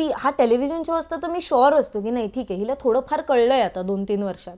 C 0.00 0.10
हा 0.16 0.30
television 0.30 0.82
show 0.86 0.92
असता 0.92 1.16
तर 1.16 1.28
मी 1.28 1.40
शुअर 1.40 1.74
असतो 1.74 2.00
की 2.00 2.10
नाही 2.10 2.28
ठीक 2.28 2.46
आहे 2.50 2.58
हिला 2.58 2.74
थोडंफार 2.80 3.20
कळलंय 3.20 3.60
आता 3.60 3.82
दोन 3.82 4.04
तीन 4.04 4.22
वर्षात. 4.22 4.56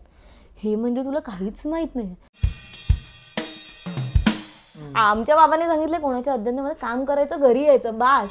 हे 0.57 0.75
म्हणजे 0.75 1.03
तुला 1.05 1.19
काहीच 1.19 1.63
माहीत 1.67 1.95
नाही. 1.95 2.15
आमच्या 4.97 5.37
बाबाने 5.37 5.67
सांगितलं 5.67 5.99
कोणाच्या 5.99 6.33
अध्ययनामध्ये 6.33 6.77
काम 6.81 7.05
करायचं 7.05 7.41
घरी 7.41 7.65
यायचं 7.65 7.99
बास. 7.99 8.31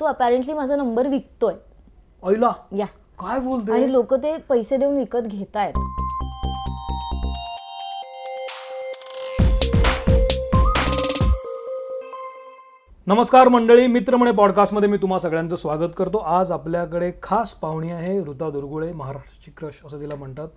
तो 0.00 0.04
अपॅरेंटली 0.04 0.52
माझा 0.52 0.76
नंबर 0.76 1.06
विकतोय. 1.06 1.54
या. 2.78 2.86
काय 3.18 3.38
बोलते 3.40 3.72
आणि 3.72 3.92
लोक 3.92 4.14
ते 4.14 4.36
पैसे 4.48 4.76
देऊन 4.76 4.96
विकत 4.96 5.26
घेतायत. 5.26 5.74
नमस्कार 13.06 13.48
मंडळी 13.48 13.86
मित्र 13.86 14.16
म्हणे 14.16 14.32
पॉडकास्टमध्ये 14.32 14.88
मी 14.88 14.96
तुम्हा 15.02 15.18
सगळ्यांचं 15.18 15.56
स्वागत 15.56 15.94
करतो. 15.96 16.18
आज 16.18 16.50
आपल्याकडे 16.52 17.10
खास 17.22 17.54
पाहुणी 17.60 17.90
आहे 17.90 18.18
ऋता 18.24 18.50
दुर्गुळे 18.50 18.92
महाराष्ट्राची 18.92 19.50
क्रश 19.56 19.80
असं 19.86 20.00
तिला 20.00 20.14
म्हणतात. 20.16 20.48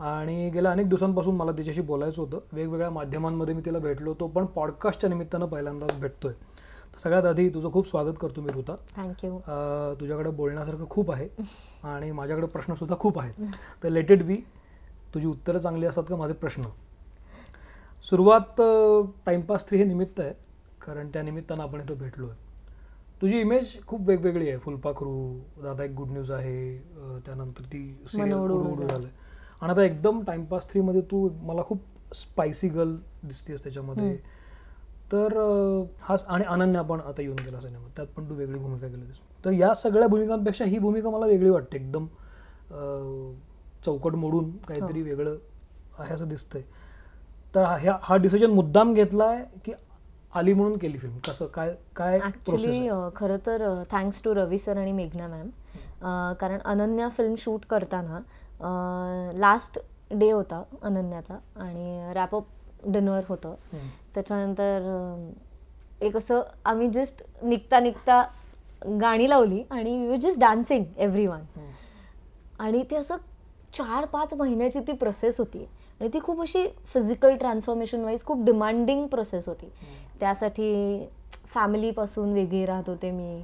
आणि 0.00 0.50
गेल्या 0.54 0.72
अनेक 0.72 0.88
दिवसांपासून 0.88 1.36
मला 1.36 1.52
तिच्याशी 1.58 1.80
बोलायचं 1.82 2.22
होतं. 2.22 2.38
वेगवेगळ्या 2.52 2.90
माध्यमांमध्ये 2.90 3.54
मी 3.54 3.62
तिला 3.64 3.78
भेटलो 3.78 4.10
होतो 4.10 4.26
पण 4.26 4.44
पॉडकास्टच्या 4.46 5.10
निमित्तानं 5.10 5.46
पहिल्यांदाच 5.46 5.98
भेटतोय. 6.00 6.32
तर 6.32 6.98
सगळ्यात 6.98 7.24
आधी 7.24 7.48
तुझं 7.54 7.72
खूप 7.72 7.88
स्वागत 7.88 8.18
करतो 8.20 8.40
मी 8.40 8.52
ऋता. 8.58 8.76
थँक्यू 8.96 9.38
तुझ्याकडे 10.00 10.30
बोलण्यासारखं 10.30 10.88
खूप 10.90 11.10
आहे 11.12 11.28
आणि 11.84 12.10
माझ्याकडे 12.10 12.46
प्रश्नसुद्धा 12.46 12.96
खूप 13.00 13.18
आहेत. 13.20 13.42
तर 13.82 13.88
लेटेड 13.88 14.22
बी 14.26 14.36
तुझी 15.14 15.26
उत्तरं 15.26 15.58
चांगली 15.58 15.86
असतात 15.86 16.04
का? 16.08 16.16
माझे 16.16 16.34
प्रश्न. 16.34 16.62
सुरुवात 18.10 18.60
टाइमपास 19.26 19.68
थ्री 19.68 19.78
हे 19.78 19.84
निमित्त 19.84 20.20
आहे. 20.20 20.32
कारण 20.86 21.08
त्या 21.08 21.22
निमित्तानं 21.22 21.62
आपण 21.62 21.80
इथं 21.80 21.94
भेटलो 21.94 22.26
आहे 22.26 22.48
तुझी 23.22 23.40
इमेज 23.40 23.86
खूप 23.86 24.00
वेगवेगळी 24.08 24.48
आहे. 24.48 24.58
फुलपाखरू 24.58 25.38
दादा 25.62 25.84
एक 25.84 25.90
गुड 25.90 26.10
न्यूज 26.10 26.30
आहे. 26.30 26.78
त्यानंतर 27.26 27.62
ती 27.62 28.00
सिरियल 28.06 28.36
उडू 28.36 28.86
झालं. 28.86 29.08
आणि 29.60 29.72
आता 29.72 29.82
एकदम 29.82 30.22
टाइमपास 30.26 30.70
थ्रीमध्ये 30.70 31.00
तू 31.00 31.28
मला 31.42 31.62
खूप 31.62 31.82
स्पायसी 32.14 32.68
गर्ल 32.68 32.94
दिसतेस 33.24 33.62
त्याच्यामध्ये. 33.62 34.16
तर 35.12 35.32
हा 36.00 36.16
आणि 36.28 36.44
अनन्या 36.44 36.82
पण 36.82 37.00
आता 37.00 37.22
येऊन 37.22 37.36
गेला 37.44 37.60
सिनेमात 37.60 37.90
त्यात 37.96 38.06
पण 38.06 38.28
तू 38.28 38.34
वेगळी 38.34 38.58
भूमिका 38.58 38.88
केली 38.88 39.00
होतीस 39.00 39.44
तर 39.44 39.50
या 39.50 39.74
सगळ्या 39.74 40.08
भूमिकांपेक्षा 40.08 40.64
ही 40.64 40.78
भूमिका 40.78 41.10
मला 41.10 41.26
वेगळी 41.26 41.50
वाटते. 41.50 41.76
एकदम 41.76 42.06
चौकट 43.84 44.14
मोडून 44.14 44.56
काहीतरी 44.56 45.02
वेगळं 45.02 45.36
आहे 45.98 46.14
असं 46.14 46.28
दिसतंय. 46.28 46.62
तर 47.54 47.62
हा- 47.62 47.78
ह्या 47.80 47.98
हा 48.02 48.16
डिसिजन 48.16 48.50
मुद्दाम 48.50 48.94
घेतलाय 48.94 49.44
की 49.64 49.72
आली 50.32 50.52
म्हणून 50.54 50.76
केली 50.78 50.98
फिल्म 50.98 51.18
कसं 51.26 51.46
काय 51.46 51.74
काय 51.96 52.18
प्रोसेस 52.18 52.64
ॲक्च्युली 52.64 52.88
खरं 53.16 53.36
तर 53.46 53.82
थँक्स 53.90 54.22
टू 54.24 54.34
रवी 54.34 54.58
सर 54.58 54.76
आणि 54.76 54.92
मेघना 54.92 55.26
मॅम 55.28 55.48
कारण 56.40 56.58
अनन्या 56.64 57.08
फिल्म 57.08 57.34
शूट 57.38 57.64
करताना 57.70 58.20
लास्ट 59.38 59.78
डे 60.10 60.30
होता 60.30 60.62
अनन्याचा 60.82 61.34
आणि 61.56 62.12
रॅपअप 62.14 62.44
डिनर 62.86 63.20
होतं. 63.28 63.54
त्याच्यानंतर 64.14 64.84
एक 66.04 66.16
असं 66.16 66.42
आम्ही 66.64 66.88
जस्ट 66.88 67.22
निघता 67.42 67.80
निघता 67.80 68.22
गाणी 69.00 69.28
लावली 69.30 69.62
आणि 69.70 70.06
we 70.06 70.16
just 70.16 70.40
dancing 70.40 70.84
every 70.96 71.26
one 71.26 71.42
आणि 72.58 72.82
ते 72.90 72.96
असं 72.96 73.16
चार 73.74 74.04
पाच 74.04 74.34
महिन्याची 74.34 74.80
ती 74.80 74.92
प्रोसेस 74.92 75.38
होती. 75.38 75.66
आणि 76.00 76.08
ती 76.08 76.18
खूप 76.22 76.40
अशी 76.42 76.66
फिजिकल 76.92 77.36
ट्रान्सफॉर्मेशन 77.36 78.04
वाईज 78.04 78.24
खूप 78.24 78.44
डिमांडिंग 78.44 79.06
प्रोसेस 79.06 79.48
होती. 79.48 79.70
त्यासाठी 80.20 81.06
फॅमिलीपासून 81.54 82.32
वेगळी 82.32 82.64
राहत 82.66 82.88
होते 82.88 83.10
मी. 83.10 83.42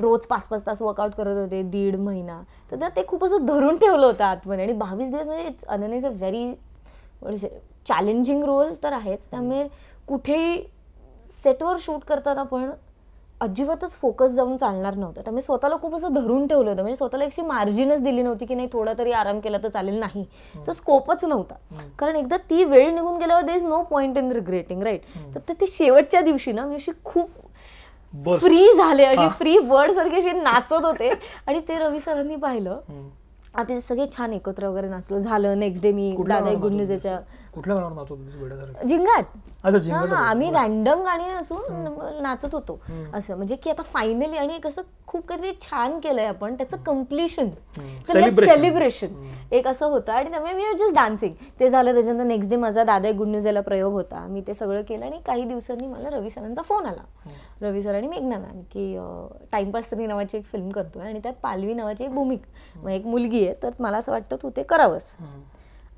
रोज 0.00 0.26
पाच 0.26 0.46
पाच 0.48 0.64
तास 0.66 0.82
वर्कआउट 0.82 1.14
करत 1.14 1.36
होते 1.36 1.62
दीड 1.62 1.96
महिना. 1.96 2.40
तर 2.70 2.78
त्यात 2.78 2.90
ते 2.96 3.06
खूप 3.08 3.24
असं 3.24 3.44
धरून 3.46 3.76
ठेवलं 3.76 4.06
होतं 4.06 4.24
आतमध्ये. 4.24 4.64
आणि 4.64 4.72
बावीस 4.72 5.10
दिवस 5.10 5.26
म्हणजे 5.26 5.46
it's 5.48 5.64
अनन 5.64 5.92
is 5.92 6.04
a 6.06 6.10
very 6.10 6.52
challenging 7.88 8.44
role 8.44 8.72
तर 8.82 8.92
आहेच. 8.92 9.26
त्यामुळे 9.30 9.66
कुठेही 10.08 10.62
सेटवर 11.30 11.76
शूट 11.80 12.04
करताना 12.04 12.42
पण 12.42 12.70
अजिबातच 13.40 13.92
फोकस 13.92 14.30
जाऊन 14.30 14.56
चालणार 14.56 14.94
नव्हतं. 14.94 15.20
त्यामुळे 15.20 15.42
स्वतःला 15.42 15.76
खूप 15.76 15.94
असं 15.94 16.12
धरून 16.12 16.46
ठेवलं 16.46 16.70
होतं. 16.70 16.82
म्हणजे 16.82 16.96
स्वतःला 16.96 17.24
एकशी 17.24 17.42
मार्जिनच 17.42 18.02
दिली 18.02 18.22
नव्हती 18.22 18.46
की 18.46 18.54
नाही 18.54 18.68
थोडा 18.72 18.92
तरी 18.98 19.12
आराम 19.12 19.40
केला 19.40 19.58
तर 19.58 19.68
चालेल 19.68 19.98
नाही. 19.98 20.24
तर 20.66 20.72
स्कोपच 20.72 21.24
नव्हता. 21.24 21.54
कारण 21.98 22.16
एकदा 22.16 22.36
ती 22.36 22.64
वेळ 22.64 22.94
निघून 22.94 23.18
गेल्यावर 23.18 23.42
there 23.42 23.54
is 23.54 23.64
no 23.64 23.82
point 23.82 24.18
in 24.18 24.32
regretting 24.32 24.82
right 24.82 25.00
तर 25.34 25.40
ते- 25.48 25.68
शेवटच्या 25.68 26.20
दिवशी 26.20 26.52
ना 26.52 26.66
मी 26.66 26.74
अशी 26.74 26.90
खूप 27.04 27.30
फ्री 28.40 28.66
झाले. 28.76 29.04
अशी 29.04 29.28
फ्री 29.28 29.58
बर्ड 29.58 29.92
सारखी 29.92 30.16
अशी 30.16 30.32
नाचत 30.32 30.72
होते. 30.72 31.10
आणि 31.46 31.60
ते 31.68 31.78
रवी 31.78 32.00
सरांनी 32.00 32.36
पाहिलं. 32.36 32.80
आपले 33.54 33.80
सगळे 33.80 34.06
छान 34.16 34.32
एकत्र 34.32 34.66
वगैरे 34.66 34.88
नाचलो. 34.88 35.18
झालं 35.18 35.58
नेक्स्ट 35.58 35.82
डे 35.82 35.92
मी 35.92 36.10
दादा 36.28 36.50
गुड 36.60 36.72
न्यूज 36.72 36.90
याच्या? 36.90 37.20
कुठल्या 37.58 37.76
गाण्यावर 37.76 37.94
नाचत 37.94 38.10
होतीस 38.10 38.34
वेड्यासारखं? 38.40 38.86
जिंगाट. 38.88 39.24
अच्छा 39.64 39.70
हा, 39.70 39.78
जिंगल 39.78 40.12
हा, 40.12 40.16
आम्ही 40.24 40.50
रॅन्डम 40.50 41.02
गाणी 41.04 41.24
नाचून 41.24 42.22
नाचत 42.22 42.54
होतो. 42.54 42.78
असं 43.14 43.36
म्हणजे 43.36 43.56
की 43.56 43.70
आता 43.70 43.82
फायनली 43.92 44.36
आणि 44.36 44.58
कसं 44.64 44.82
खूप 45.06 45.26
काहीतरी 45.26 45.52
छान 45.62 45.98
केलंय 45.98 46.26
आपण 46.26 46.54
त्याचं 46.54 46.76
कम्प्लिशन. 46.86 47.48
सेलिब्रेशन 48.48 49.14
एक 49.52 49.66
असं 49.68 49.86
होतं. 49.86 50.12
आणि 50.12 50.30
त्यामुळे 50.30 50.52
मी 50.52 50.72
जस्ट 50.78 50.94
डान्सिंग 50.94 51.32
ते 51.60 51.68
झालं 51.68 51.92
त्याच्यानंतर 51.94 52.24
नेक्स्ट 52.24 52.50
डे 52.50 52.56
माझा 52.56 52.84
दादा 52.84 53.10
गुड 53.18 53.28
न्यूज 53.28 53.46
याला 53.46 53.60
प्रयोग 53.60 53.92
होता. 53.92 54.26
मी 54.26 54.42
ते 54.46 54.54
सगळं 54.54 54.82
केलं 54.88 55.04
आणि 55.04 55.18
काही 55.26 55.44
दिवसांनी 55.44 55.86
मला 55.86 56.10
रवी 56.10 56.30
सरांचा 56.30 56.62
फोन 56.62 56.86
आला. 56.86 57.02
रवी 57.62 57.82
सर 57.82 57.94
आणि 57.94 58.08
मेघना 58.08 58.38
मॅम 58.38 58.60
की 58.72 58.96
टाइमपास 59.52 59.90
तरी 59.90 60.06
नावाची 60.06 60.36
एक 60.38 60.44
फिल्म 60.44 60.68
करतोय 60.70 61.06
आणि 61.06 61.20
त्यात 61.22 61.34
पालवी 61.42 61.74
नावाची 61.74 62.04
एक 62.04 62.14
भूमिका 62.14 62.90
एक 62.92 63.06
मुलगी 63.06 63.44
आहे 63.46 63.54
तर 63.62 63.70
मला 63.80 63.98
असं 63.98 64.12
वाटतं 64.12 64.36
तू 64.42 64.50
ते 64.56 64.62
करावंस. 64.62 65.14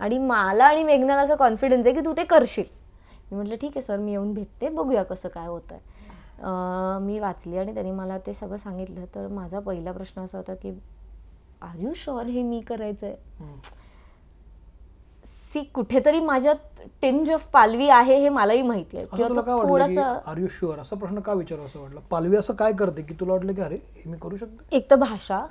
आणि 0.01 0.19
मला 0.19 0.65
आणि 0.65 0.83
मेघनाला 0.85 1.23
असं 1.23 1.37
कॉन्फिडन्स 1.37 1.87
आहे 1.87 1.95
की 1.95 2.05
तू 2.05 2.13
ते 2.17 2.25
करशील. 2.25 2.65
मी 3.31 3.37
म्हटलं 3.37 3.55
ठीक 3.55 3.73
आहे 3.77 3.83
सर 3.83 3.97
मी 3.97 4.11
येऊन 4.11 4.33
भेटते. 4.35 4.69
बघूया 4.69 5.03
कसं 5.03 5.29
काय 5.29 5.47
होतं 5.47 5.75
आहे 5.75 6.99
मी 7.05 7.19
वाचली 7.21 7.59
आणि 7.59 7.75
त्यांनी 7.75 7.91
मला 7.93 8.17
ते 8.27 8.35
सगळं 8.35 8.57
सांगितलं. 8.57 9.05
तर 9.15 9.27
माझा 9.29 9.59
पहिला 9.61 9.93
प्रश्न 9.93 10.25
असा 10.25 10.39
होता 10.39 10.55
की 10.63 10.71
आर 11.63 11.79
यू 11.79 11.93
शुअर 11.97 12.27
हे 12.27 12.43
मी 12.43 12.61
करायचं 12.69 13.07
आहे 13.07 13.79
सी 15.53 15.63
कुठेतरी 15.75 16.21
माझ्यात 16.21 16.81
टिंज 17.03 17.31
ऑफ 17.31 17.47
पालवी 17.53 17.89
आहे 17.89 18.17
हे 18.19 18.29
मलाही 18.29 18.63
माहिती 18.63 18.97
आहे. 18.97 19.07
किंवा 19.07 19.57
थोडासा 19.59 20.03
आर 20.27 20.39
यू 20.39 20.49
शुअर 20.51 20.79
असा 20.79 20.97
प्रश्न 20.97 21.21
का 21.21 21.33
विचारू 21.33 21.63
असं 21.63 21.81
वाटलं? 21.81 22.01
पालवी 22.11 22.37
असं 22.37 22.55
काय 22.55 22.73
करते 22.73 23.03
की 23.03 23.15
तुला 23.21 23.33
वाटलं 23.33 23.55
की 23.55 23.63
अरे 23.63 23.77
हे 23.97 24.11
मी 24.11 24.19
करू 24.23 24.37
शकते? 24.37 24.77
एक 24.77 24.91
तर 24.91 24.97
भाषा. 24.97 25.45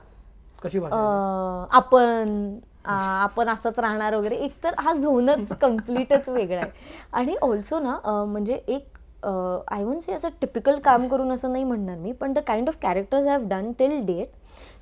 कशी 0.63 0.79
भाषा 0.79 1.65
आपण 1.71 2.57
आपण 2.85 3.49
असंच 3.49 3.79
राहणार 3.79 4.15
वगैरे. 4.15 4.35
एक 4.35 4.53
तर 4.63 4.73
हा 4.79 4.93
झोनच 4.93 5.47
कम्प्लीटच 5.61 6.29
वेगळा 6.29 6.59
आहे. 6.59 6.71
आणि 7.13 7.35
ऑल्सो 7.41 7.79
ना 7.79 7.97
म्हणजे 8.05 8.59
एक 8.67 8.97
आय 9.23 9.83
वोंट 9.83 10.01
से 10.01 10.13
असं 10.13 10.29
टिपिकल 10.41 10.79
काम 10.79 11.07
करून 11.07 11.31
असं 11.31 11.51
नाही 11.51 11.63
म्हणणार 11.63 11.97
मी 11.97 12.11
पण 12.11 12.33
the 12.33 12.39
kind 12.47 12.69
of 12.69 12.77
characters 12.81 13.25
have 13.27 13.47
done 13.49 13.71
till 13.79 13.99
date 14.05 14.27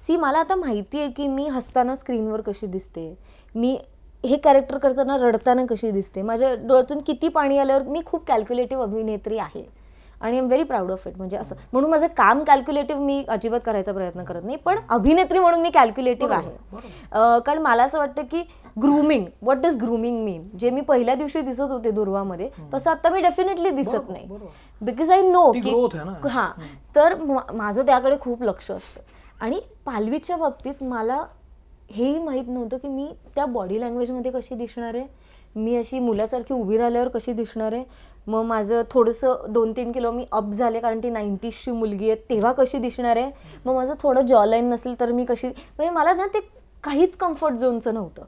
see 0.01 0.15
मला 0.17 0.39
आता 0.39 0.55
माहिती 0.55 0.99
आहे 0.99 1.11
की 1.11 1.27
मी 1.27 1.47
हसताना 1.47 1.95
स्क्रीनवर 1.95 2.41
कशी 2.41 2.67
दिसते. 2.67 3.13
मी 3.55 3.77
हे 4.23 4.37
कॅरेक्टर 4.37 4.77
करताना 4.77 5.15
रडताना 5.17 5.65
कशी 5.69 5.91
दिसते. 5.91 6.21
माझ्या 6.21 6.53
डोळ्यातून 6.55 7.01
किती 7.07 7.27
पाणी 7.29 7.57
आल्यावर 7.57 7.83
मी 7.83 8.01
खूप 8.05 8.25
कॅल्क्युलेटिव्ह 8.27 8.83
अभिनेत्री 8.83 9.37
आहे. 9.37 9.63
आणि 10.21 10.37
am 10.37 10.45
very 10.45 10.63
proud 10.63 10.91
of 10.91 11.07
it 11.07 11.17
म्हणजे 11.17 11.37
असं. 11.37 11.55
म्हणून 11.71 11.89
माझं 11.91 12.07
काम 12.17 12.43
कॅल्क्युलेटिव्ह 12.43 13.01
मी 13.03 13.23
अजिबात 13.27 13.59
करायचा 13.65 13.91
प्रयत्न 13.93 14.23
करत 14.23 14.43
नाही 14.43 14.57
पण 14.57 14.77
अभिनेत्री 14.89 15.39
म्हणून 15.39 15.61
मी 15.61 15.69
कॅल्क्युलेटिव्ह 15.69 16.33
आहे. 16.35 17.39
कारण 17.45 17.61
मला 17.61 17.83
असं 17.83 17.97
वाटतं 17.99 18.21
की 18.31 18.41
grooming 18.81 19.25
what 19.41 19.57
does 19.57 19.77
grooming 19.81 20.23
mean 20.23 20.47
जे 20.59 20.69
मी 20.69 20.81
पहिल्या 20.81 21.15
दिवशी 21.15 21.41
दिसत 21.41 21.61
होते 21.61 21.91
दुर्वामध्ये 21.91 22.49
तसं 22.73 22.91
आता 22.91 23.09
मी 23.09 23.21
डेफिनेटली 23.21 23.69
दिसत 23.71 24.09
नाही. 24.09 24.27
बिकॉज 24.81 25.11
आय 25.11 25.21
नो 25.21 25.51
की. 25.51 25.59
हा 26.29 26.51
तर 26.95 27.15
माझं 27.53 27.85
त्याकडे 27.85 28.15
खूप 28.21 28.43
लक्ष 28.43 28.71
असतं. 28.71 29.01
आणि 29.41 29.59
पालवीच्या 29.85 30.37
बाबतीत 30.37 30.83
मला 30.83 31.23
हेही 31.91 32.17
माहीत 32.19 32.47
नव्हतं 32.47 32.77
की 32.77 32.87
मी 32.87 33.07
त्या 33.35 33.45
बॉडी 33.45 33.79
लँग्वेजमध्ये 33.81 34.31
कशी 34.31 34.55
दिसणार 34.55 34.95
आहे? 34.95 35.05
मी 35.55 35.75
अशी 35.75 35.99
मुलासारखी 35.99 36.53
उभी 36.53 36.77
राहिल्यावर 36.77 37.07
कशी 37.07 37.33
दिसणार 37.33 37.73
आहे? 37.73 37.83
मग 38.27 38.43
माझं 38.43 38.81
थोडंसं 38.91 39.45
दोन 39.49 39.71
तीन 39.71 39.91
किलो 39.91 40.11
मी 40.11 40.25
अप 40.31 40.51
झाले 40.51 40.79
कारण 40.79 40.99
ती 41.03 41.09
नाईन्टीजची 41.09 41.71
मुलगी 41.71 42.09
आहे. 42.09 42.19
तेव्हा 42.29 42.51
कशी 42.51 42.77
दिसणार 42.77 43.17
आहे? 43.17 43.31
मग 43.65 43.75
माझं 43.75 43.93
थोडं 43.99 44.25
जॉलाईन 44.25 44.69
नसेल 44.69 44.99
तर 44.99 45.11
मी 45.11 45.25
कशी 45.25 45.47
म्हणजे 45.47 45.89
मला 45.89 46.13
ना 46.13 46.25
ते 46.25 46.39
काहीच 46.83 47.15
कम्फर्ट 47.15 47.55
झोनचं 47.55 47.93
नव्हतं. 47.93 48.23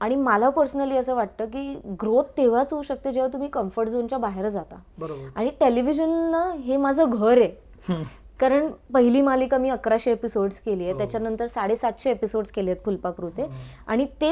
आणि 0.00 0.14
मला 0.14 0.48
पर्सनली 0.48 0.96
असं 0.96 1.14
वाटतं 1.14 1.44
की 1.44 1.74
ग्रोथ 2.02 2.24
तेव्हाच 2.36 2.72
होऊ 2.72 2.82
शकते 2.82 3.12
जेव्हा 3.12 3.32
तुम्ही 3.32 3.48
कम्फर्ट 3.48 3.88
झोनच्या 3.88 4.18
बाहेर 4.18 4.48
जाता. 4.48 4.76
बरोबर. 4.98 5.28
आणि 5.36 5.50
टेलिव्हिजन 5.60 6.34
हे 6.64 6.76
माझं 6.76 7.10
घर 7.10 7.38
आहे. 7.38 7.94
कारण 8.40 8.70
पहिली 8.94 9.20
मालिका 9.22 9.58
मी 9.58 9.68
अकराशे 9.68 10.12
एपिसोड्स 10.12 10.60
केली 10.60 10.84
आहे. 10.84 10.98
त्याच्यानंतर 10.98 11.46
साडेसातशे 11.46 12.10
एपिसोड्स 12.10 12.50
केले 12.50 12.70
आहेत 12.70 12.84
फुलपाखरूचे. 12.84 13.46
आणि 13.86 14.04
ते 14.04 14.30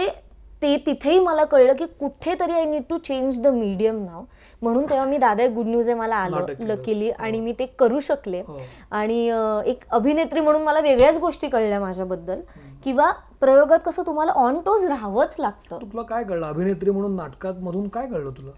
ते 0.62 0.76
तिथेही 0.76 1.19
मला 1.20 1.44
कळलं 1.44 1.72
की 1.72 1.87
कुठेतरी 2.00 2.52
I 2.52 2.64
need 2.64 2.82
to 2.90 2.99
change 2.99 3.40
the 3.40 3.46
medium 3.46 4.05
now 4.05 4.25
म्हणून 4.62 4.84
तेव्हा 4.84 5.05
मी 5.06 5.19
दादा 5.19 5.46
गुड 5.46 5.66
न्यूज 5.66 5.88
आहे 5.88 5.99
मला 5.99 6.16
आलं. 6.16 6.46
लकीली 6.60 7.10
आणि 7.10 7.40
मी 7.40 7.52
ते 7.52 7.66
करू 7.78 8.00
शकले. 8.00 8.40
हो. 8.40 8.58
आणि 8.90 9.19
एक 9.66 9.84
अभिनेत्री 9.90 10.40
म्हणून 10.40 10.62
मला 10.62 10.81
वेगळ्याच 10.81 11.19
गोष्टी 11.19 11.49
कळल्या 11.49 11.81
माझ्याबद्दल. 11.81 12.40
किंवा 12.84 13.10
प्रयोगात 13.40 13.78
कसं 13.87 14.02
तुम्हाला 14.06 14.32
ऑन 14.32 14.60
टोज 14.60 14.84
राहावंच 14.84 15.34
लागतं. 15.38 15.78
तुला 15.82 16.02
काय 16.02 16.25
कळलं? 16.25 16.46
अभिनेत्री 16.46 16.90
म्हणून 16.90 17.16
नाटकात 17.16 17.55
मधून 17.55 17.88
काय 17.88 18.06
कळलं 18.06 18.31
तुला? 18.31 18.50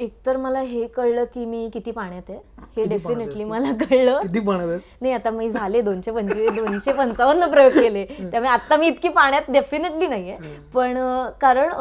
एकतर 0.00 0.36
मला 0.36 0.60
हे 0.60 0.86
कळलं 0.86 1.24
की 1.24 1.44
मी 1.44 1.70
किती 1.72 1.90
पाण्यात 1.90 2.22
आहे. 2.28 2.38
हे 2.76 2.84
डेफिनेटली? 2.84 3.44
मला 3.44 3.72
कळलं. 3.72 4.20
किती 4.22 4.40
पाण्यात 4.40 4.68
आहेत? 4.68 4.80
नाही 5.00 5.14
आता 5.14 5.30
मी 5.30 5.50
झाले 5.50 5.80
दोनशे 5.80 6.10
पंचवीस 6.10 6.50
दोनशे 6.52 6.92
पंचावन्न 6.92 7.46
प्रयोग 7.46 7.72
केले. 7.72 8.04
त्यामुळे 8.30 8.50
आता 8.50 8.76
मी 8.76 8.86
इतकी 8.86 9.08
पाण्यात 9.08 9.42
डेफिनेटली 9.48 10.06
नाहीये. 10.06 10.36
पण 10.74 10.98
कारण 11.40 11.72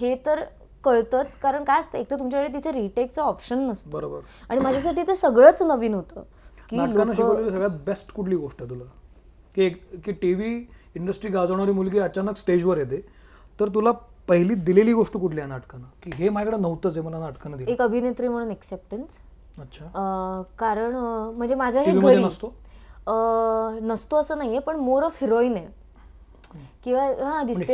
हे 0.00 0.14
तर 0.26 0.44
कळतंच. 0.84 1.36
कारण 1.36 1.64
काय 1.64 1.80
असतं 1.80 1.98
एक 1.98 2.10
तर 2.10 2.18
तुमच्याकडे 2.18 2.58
तिथे 2.58 2.72
रिटेकचा 2.72 3.22
ऑप्शन 3.22 3.58
नसतो. 3.58 3.90
बरोबर. 3.90 4.18
आणि 4.48 4.60
माझ्यासाठी 4.60 5.02
ते 5.02 5.14
सगळंच 5.14 5.62
नवीन 5.62 5.94
होतं. 5.94 6.22
की 6.70 6.78
सगळ्यात 6.78 7.70
बेस्ट 7.86 8.12
कुठली 8.12 8.36
गोष्ट 8.36 8.62
आहे 8.62 8.70
तुला? 8.70 8.84
की 9.54 9.68
की 10.04 10.12
टीव्ही 10.12 10.66
इंडस्ट्री 10.94 11.30
गाजवणारी 11.30 11.72
मुलगी 11.72 11.98
अचानक 11.98 12.36
स्टेजवर 12.36 12.78
येते. 12.78 13.00
तर 13.60 13.68
तुला 13.68 13.90
पहिली 14.28 14.54
दिलेली 14.54 14.92
गोष्ट 14.92 15.16
कुठली 15.16 15.40
आहे 15.40 15.48
नाटकानं? 15.48 15.84
की 16.02 16.10
हे 16.14 16.28
माझ्याकडे 16.28 16.60
नव्हतंच 16.62 16.96
आहे 16.98 17.06
मला 17.06 17.18
नाटकानं 17.18 17.56
दिलं. 17.56 17.70
एक 17.70 17.82
अभिनेत्री 17.82 18.28
म्हणून 18.28 18.50
एक्सेप्टन्स 18.50 19.16
अच्छा. 19.58 19.84
कारण 20.58 20.94
म्हणजे 21.36 21.54
माझ्या 21.54 21.82
हे 21.82 21.92
घरी 21.92 22.24
नसतो? 22.24 22.52
नसतो 23.82 24.16
असं 24.16 24.38
नाहीये 24.38 24.58
पण 24.58 24.76
मोर 24.76 25.02
ऑफ 25.02 25.18
हिरोईन 25.20 25.56
आहे. 25.56 25.66
किंवा 26.84 27.02
हा 27.02 27.42
दिसते 27.42 27.64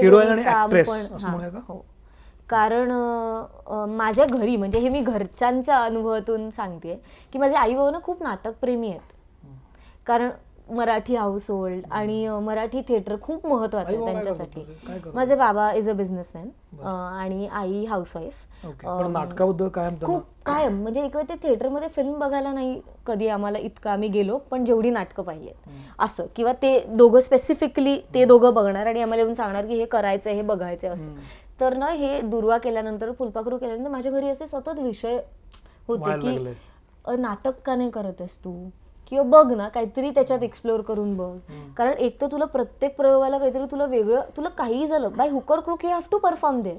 पण- 0.83 1.17
असं 1.17 1.27
हा, 1.29 1.37
कारण 2.49 2.91
माझ्या 3.91 4.25
घरी 4.33 4.57
म्हणजे 4.57 4.79
हे 4.79 4.89
मी 4.89 5.01
घरच्यांच्या 5.01 5.79
अनुभवातून 5.85 6.51
सांगते 6.51 7.03
की 7.33 7.39
माझे 7.39 7.55
आई 7.55 7.75
बाबा 7.75 7.91
ना 7.91 7.99
खूप 8.03 8.23
नाटकप्रेमी 8.23 8.89
आहेत. 8.89 9.01
कारण 10.07 10.31
मराठी 10.69 11.15
हाऊस 11.17 11.51
होल्ड 11.51 11.85
आणि 11.91 12.27
मराठी 12.43 12.81
थिएटर 12.89 13.17
खूप 13.23 13.47
महत्वाचं 13.47 13.89
आहे 13.89 14.05
त्यांच्यासाठी? 14.05 14.61
माझे 15.15 15.35
बाबा 15.37 15.71
इज 15.73 15.89
अ 15.89 15.93
बिझनेसमॅन. 15.93 16.49
आणि 16.85 17.47
आई 17.53 17.85
हाऊसवाईफ 17.85 18.43
नाटकाबद्दल 19.09 19.69
कायम 19.69 19.95
खूप 20.05 20.23
कायम. 20.47 20.81
म्हणजे 20.83 21.05
एक 21.05 21.17
वेळ 21.17 21.25
ते 21.29 21.35
थिएटरमध्ये 21.43 21.89
फिल्म 21.97 22.19
बघायला 22.19 22.53
नाही 22.53 22.81
कधी 23.07 23.29
आम्हाला 23.29 23.59
इतकं 23.59 23.91
आम्ही 23.91 24.09
गेलो 24.09 24.39
पण 24.51 24.65
जेवढी 24.65 24.91
नाटकं 24.91 25.23
पाहिली 25.23 25.51
असं. 25.99 26.27
किंवा 26.37 26.53
ते 26.63 26.79
दोघं 26.89 27.21
स्पेसिफिकली 27.21 27.97
ते 28.15 28.25
दोघं 28.25 28.55
बघणार 28.55 28.87
आणि 28.87 29.03
आम्हाला 29.03 29.23
येऊन 29.23 29.35
सांगणार 29.35 29.67
की 29.67 29.75
हे 29.75 29.85
करायचं 29.87 30.31
हे 30.31 30.43
बघायचं 30.43 30.95
असं. 30.95 31.15
तर 31.61 31.77
ना 31.77 31.91
हे 31.91 32.21
दुर्वा 32.21 32.59
केल्यानंतर 32.59 33.13
फुलपाखरू 33.19 33.59
केल्यानंतर 33.59 33.91
माझ्या 33.91 34.13
घरी 34.13 34.29
असे 34.29 34.47
सतत 34.47 34.79
विषय 34.79 35.19
होते 35.89 36.11
की 36.21 36.37
नाटक 37.19 37.61
का 37.65 37.75
नाही 37.77 37.91
करत 37.91 38.21
आहेस 38.21 38.39
तू? 38.39 38.53
किंवा 39.11 39.25
बघ 39.25 39.53
ना 39.53 39.69
काहीतरी 39.69 40.11
त्याच्यात 40.11 40.43
एक्सप्लोअर 40.43 40.81
करून 40.81 41.17
बघ. 41.17 41.37
कारण 41.77 41.93
एक 41.93 42.21
तर 42.21 42.27
तुला 42.33 42.45
प्रत्येक 42.45 42.97
प्रयोगाला 42.97 43.39
काहीतरी 43.39 43.65
तुला 43.71 43.85
वेगळं 43.85 44.21
तुला 44.37 44.49
काहीही 44.49 44.87
झालं. 44.87 45.09
By 45.17 45.29
hook or 45.29 45.61
crook 45.61 45.85
you 45.85 45.91
have 45.91 46.01
to 46.13 46.19
perform 46.19 46.61
there 46.61 46.79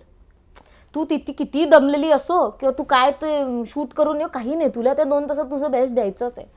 तू 0.95 1.03
तिथे 1.09 1.31
किती 1.31 1.65
दमलेली 1.65 2.11
असो 2.11 2.49
किंवा 2.59 2.71
तू 2.77 2.83
काय 2.83 3.11
ते 3.21 3.63
शूट 3.67 3.93
करून 3.93 4.21
ये 4.21 4.27
काही 4.33 4.55
नाही. 4.55 4.69
तुला 4.75 4.93
त्या 4.93 5.05
दोन 5.05 5.29
तासात 5.29 5.45
तुझं 5.51 5.71
बेस्ट 5.71 5.93
द्यायचंच 5.93 6.37
आहे. 6.37 6.47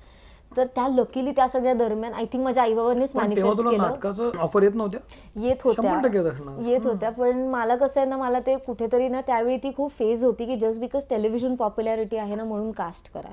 तर 0.56 0.66
त्या 0.74 0.86
लकीली 0.88 1.32
त्या 1.36 1.48
सगळ्या 1.48 1.72
दरम्यान 1.74 2.12
आय 2.12 2.24
थिंक 2.24 2.44
माझ्या 2.44 2.62
आई 2.62 2.74
बाबांनीच 2.74 3.14
मॅनिफेस्ट 3.16 3.60
केलं. 3.60 4.38
ऑफर 4.40 4.62
येत 4.62 4.74
नव्हत्या? 4.74 5.00
येत 5.36 5.56
होत्या. 5.64 5.90
येत 6.66 6.86
होत्या. 6.86 7.10
पण 7.10 7.42
मला 7.48 7.76
कसं 7.76 8.00
आहे 8.00 8.08
ना 8.10 8.16
मला 8.16 8.40
ते 8.40 8.56
कुठेतरी 8.56 9.08
ना 9.08 9.20
त्यावेळी 9.20 9.56
ती 9.56 9.72
खूप 9.76 9.92
फेज 9.98 10.24
होती 10.24 10.46
की 10.46 10.56
जस्ट 10.56 10.80
बिकॉज 10.80 11.04
टेलिव्हिजन 11.10 11.54
पॉप्युलॅरिटी 11.54 12.16
आहे 12.16 12.34
ना 12.34 12.44
म्हणून 12.44 12.70
कास्ट 12.72 13.12
करा. 13.14 13.32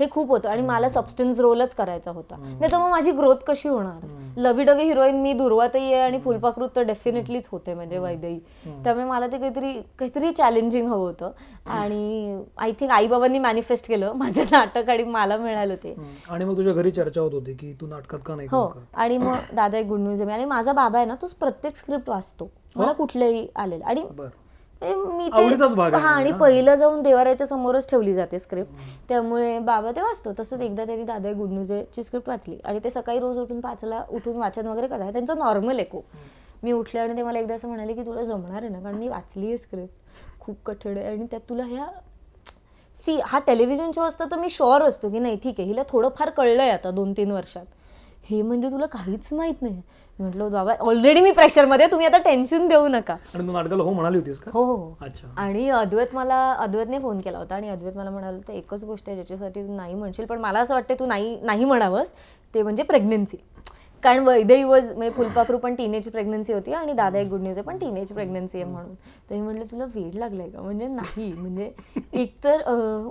हे 0.00 0.06
खूप 0.10 0.28
होतं 0.28 0.48
आणि 0.48 0.62
मला 0.62 0.88
सबस्टन्स 0.88 1.40
रोलच 1.40 1.74
करायचा 1.74 2.10
होता. 2.10 2.36
नाही 2.36 2.72
तर 2.72 2.78
मग 2.78 2.90
माझी 2.90 3.10
ग्रोथ 3.10 3.36
कशी 3.46 3.68
होणार? 3.68 4.06
लवी 4.36 4.64
डवी 4.64 4.82
हिरोईन 4.82 5.20
मी 5.22 5.32
दुर्वातही 5.32 5.92
आहे 5.92 6.02
आणि 6.02 6.18
फुलपाखरूत 6.20 6.68
तर 6.76 6.82
डेफिनेटलीच 6.82 7.48
होते 7.52 7.74
म्हणजे 7.74 7.98
वैदई 7.98 8.38
त्यामुळे 8.84 9.04
मला 9.06 9.26
ते 9.26 9.38
काहीतरी 9.38 9.72
काहीतरी 9.98 10.32
चॅलेंजिंग 10.32 10.88
हवं 10.88 10.98
होतं. 10.98 11.30
आणि 11.66 12.42
आय 12.56 12.72
थिंक 12.72 12.90
आईबाबांनी 12.90 13.38
मॅनिफेस्ट 13.38 13.88
केलं. 13.88 14.12
माझं 14.16 14.42
नाटक 14.52 14.88
आणि 14.90 15.02
मला 15.02 15.36
मिळालं 15.36 15.74
ते. 15.74 15.94
आणि 16.30 16.44
मग 16.44 16.56
तुझ्या 16.56 16.72
घरी 16.72 16.90
चर्चा 16.90 17.20
होत 17.20 17.32
होती 17.32 17.54
की 17.54 17.72
तू 17.80 17.86
नाटकात 17.86 18.18
का 18.26 18.34
नाही 18.34 18.48
हो? 18.52 18.66
आणि 18.94 19.18
मग 19.18 19.54
दादा 19.54 19.78
एक 19.78 19.86
गुड 19.86 20.00
न्यूज 20.00 20.20
आहे. 20.20 20.30
आणि 20.30 20.44
माझा 20.44 20.72
बाबा 20.72 20.98
आहे 20.98 21.06
ना 21.06 21.14
तो 21.14 21.26
प्रत्येक 21.40 21.76
स्क्रिप्ट 21.76 22.10
वाचतो. 22.10 22.50
मला 22.76 22.92
कुठल्याही 22.92 23.46
आलेलं. 23.56 23.84
आणि 23.84 24.00
मी 24.82 25.28
भाग 25.74 25.94
आहे 25.94 26.02
हा 26.02 26.08
आणि 26.08 26.22
म्हणजे. 26.22 26.38
पहिलं 26.40 26.74
जाऊन 26.74 27.02
देवाऱ्याच्या 27.02 27.46
समोरच 27.46 27.88
ठेवली 27.90 28.14
जाते 28.14 28.38
स्क्रिप्ट 28.38 28.72
त्यामुळे 29.08 29.58
बाबा 29.58 29.90
ते 29.90 30.00
वाचतो 30.00 30.32
तसंच 30.38 30.60
एकदा 30.60 30.84
त्यांनी 30.84 31.04
दादा 31.04 31.32
गुड 31.32 31.50
न्यूज 31.50 31.72
ची 31.94 32.02
स्क्रिप्ट 32.04 32.28
वाचली. 32.28 32.58
आणि 32.64 32.80
ते 32.84 32.90
सकाळी 32.90 33.18
रोज 33.18 33.38
उठून 33.38 33.60
पाचला 33.60 34.02
उठून 34.10 34.36
वाचन 34.36 34.66
वगैरे 34.66 34.86
करतात. 34.86 35.12
त्यांचं 35.12 35.38
नॉर्मल 35.38 35.78
आहे 35.78 35.90
खूप. 35.90 36.04
मी 36.62 36.72
उठले 36.72 37.00
आणि 37.00 37.16
ते 37.16 37.22
मला 37.22 37.38
एकदा 37.38 37.54
असं 37.54 37.68
म्हणाले 37.68 37.94
की 37.94 38.02
तुला 38.06 38.22
जमणार 38.22 38.62
आहे 38.62 38.68
ना? 38.68 38.80
कारण 38.80 38.96
मी 38.96 39.08
वाचली 39.08 39.46
आहे 39.46 39.58
स्क्रिप्ट 39.58 40.40
खूप 40.40 40.56
कठीण 40.66 40.96
आहे. 40.98 41.06
आणि 41.06 41.26
त्यात 41.30 41.48
तुला 41.48 41.64
ह्या 41.64 41.86
सी 42.96 43.18
हा 43.24 43.38
टेलिव्हिजन 43.46 43.90
शो 43.94 44.02
असता 44.02 44.24
तर 44.30 44.38
मी 44.38 44.48
शुअर 44.50 44.82
असतो 44.82 45.10
की 45.10 45.18
नाही 45.18 45.36
ठीक 45.42 45.60
आहे. 45.60 45.68
हिला 45.68 45.82
थोडंफार 45.88 46.30
कळलंय 46.30 46.70
आता 46.70 46.90
दोन 46.90 47.12
तीन 47.12 47.30
वर्षात. 47.30 47.64
हे 48.24 48.40
म्हणजे 48.42 48.68
तुला 48.70 48.86
काहीच 48.86 49.28
माहीत 49.32 49.62
नाही. 49.62 49.80
म्हटलं 50.18 50.50
बाबा 50.50 50.74
ऑलरेडी 50.80 51.20
मी 51.20 51.30
प्रेशरमध्ये 51.30 51.86
तुम्ही 51.86 52.06
आता 52.06 52.18
टेन्शन 52.18 52.66
देऊ 52.68 52.86
नका. 52.88 53.16
नाटकाला 53.34 53.82
हो 53.82 53.92
म्हणाली 53.92 54.18
होतीस 54.18 54.38
का? 54.38 54.50
हो 54.54 54.62
हो. 54.64 54.94
अच्छा. 55.00 55.28
आणि 55.36 55.68
अद्वैत 55.70 56.14
मला 56.14 56.38
अद्वैतने 56.52 56.98
फोन 56.98 57.20
केला 57.20 57.38
होता 57.38 57.54
आणि 57.54 57.68
अद्वैत 57.68 57.96
मला 57.96 58.10
म्हणाल 58.10 58.38
तर 58.48 58.52
एकच 58.52 58.84
गोष्ट 58.84 59.08
आहे 59.08 59.16
ज्याच्यासाठी 59.16 59.62
तू 59.62 59.74
नाही 59.76 59.94
म्हणशील 59.94 60.26
पण 60.26 60.38
मला 60.40 60.60
असं 60.60 60.74
वाटतं 60.74 60.94
तू 60.98 61.06
नाही 61.06 61.36
नाही 61.42 61.64
म्हणावंस 61.64 62.12
ते 62.54 62.62
म्हणजे 62.62 62.82
प्रेग्नन्सी 62.82 63.36
कारण 64.02 64.26
वैदई 64.26 64.62
वॉज 64.62 64.90
म्हणजे 64.92 65.10
फुलपाखरू 65.10 65.58
पण 65.58 65.74
टीनेज 65.74 66.08
प्रेग्नन्सी 66.08 66.52
होती 66.52 66.72
आणि 66.72 66.92
दादा 66.92 67.18
एक 67.18 67.28
गुड 67.28 67.40
न्यूज 67.42 67.56
आहे 67.58 67.66
पण 67.66 67.78
टीनेज 67.78 68.12
प्रेग्नन्सी 68.12 68.58
आहे 68.58 68.70
म्हणून. 68.70 68.94
तर 69.30 69.34
मी 69.34 69.40
म्हटलं 69.40 69.64
तुला 69.70 69.84
वेळ 69.94 70.18
लागलाय 70.18 70.48
का? 70.48 70.60
म्हणजे 70.60 70.86
नाही 70.86 71.32
म्हणजे 71.32 71.70
एकतर 72.14 72.62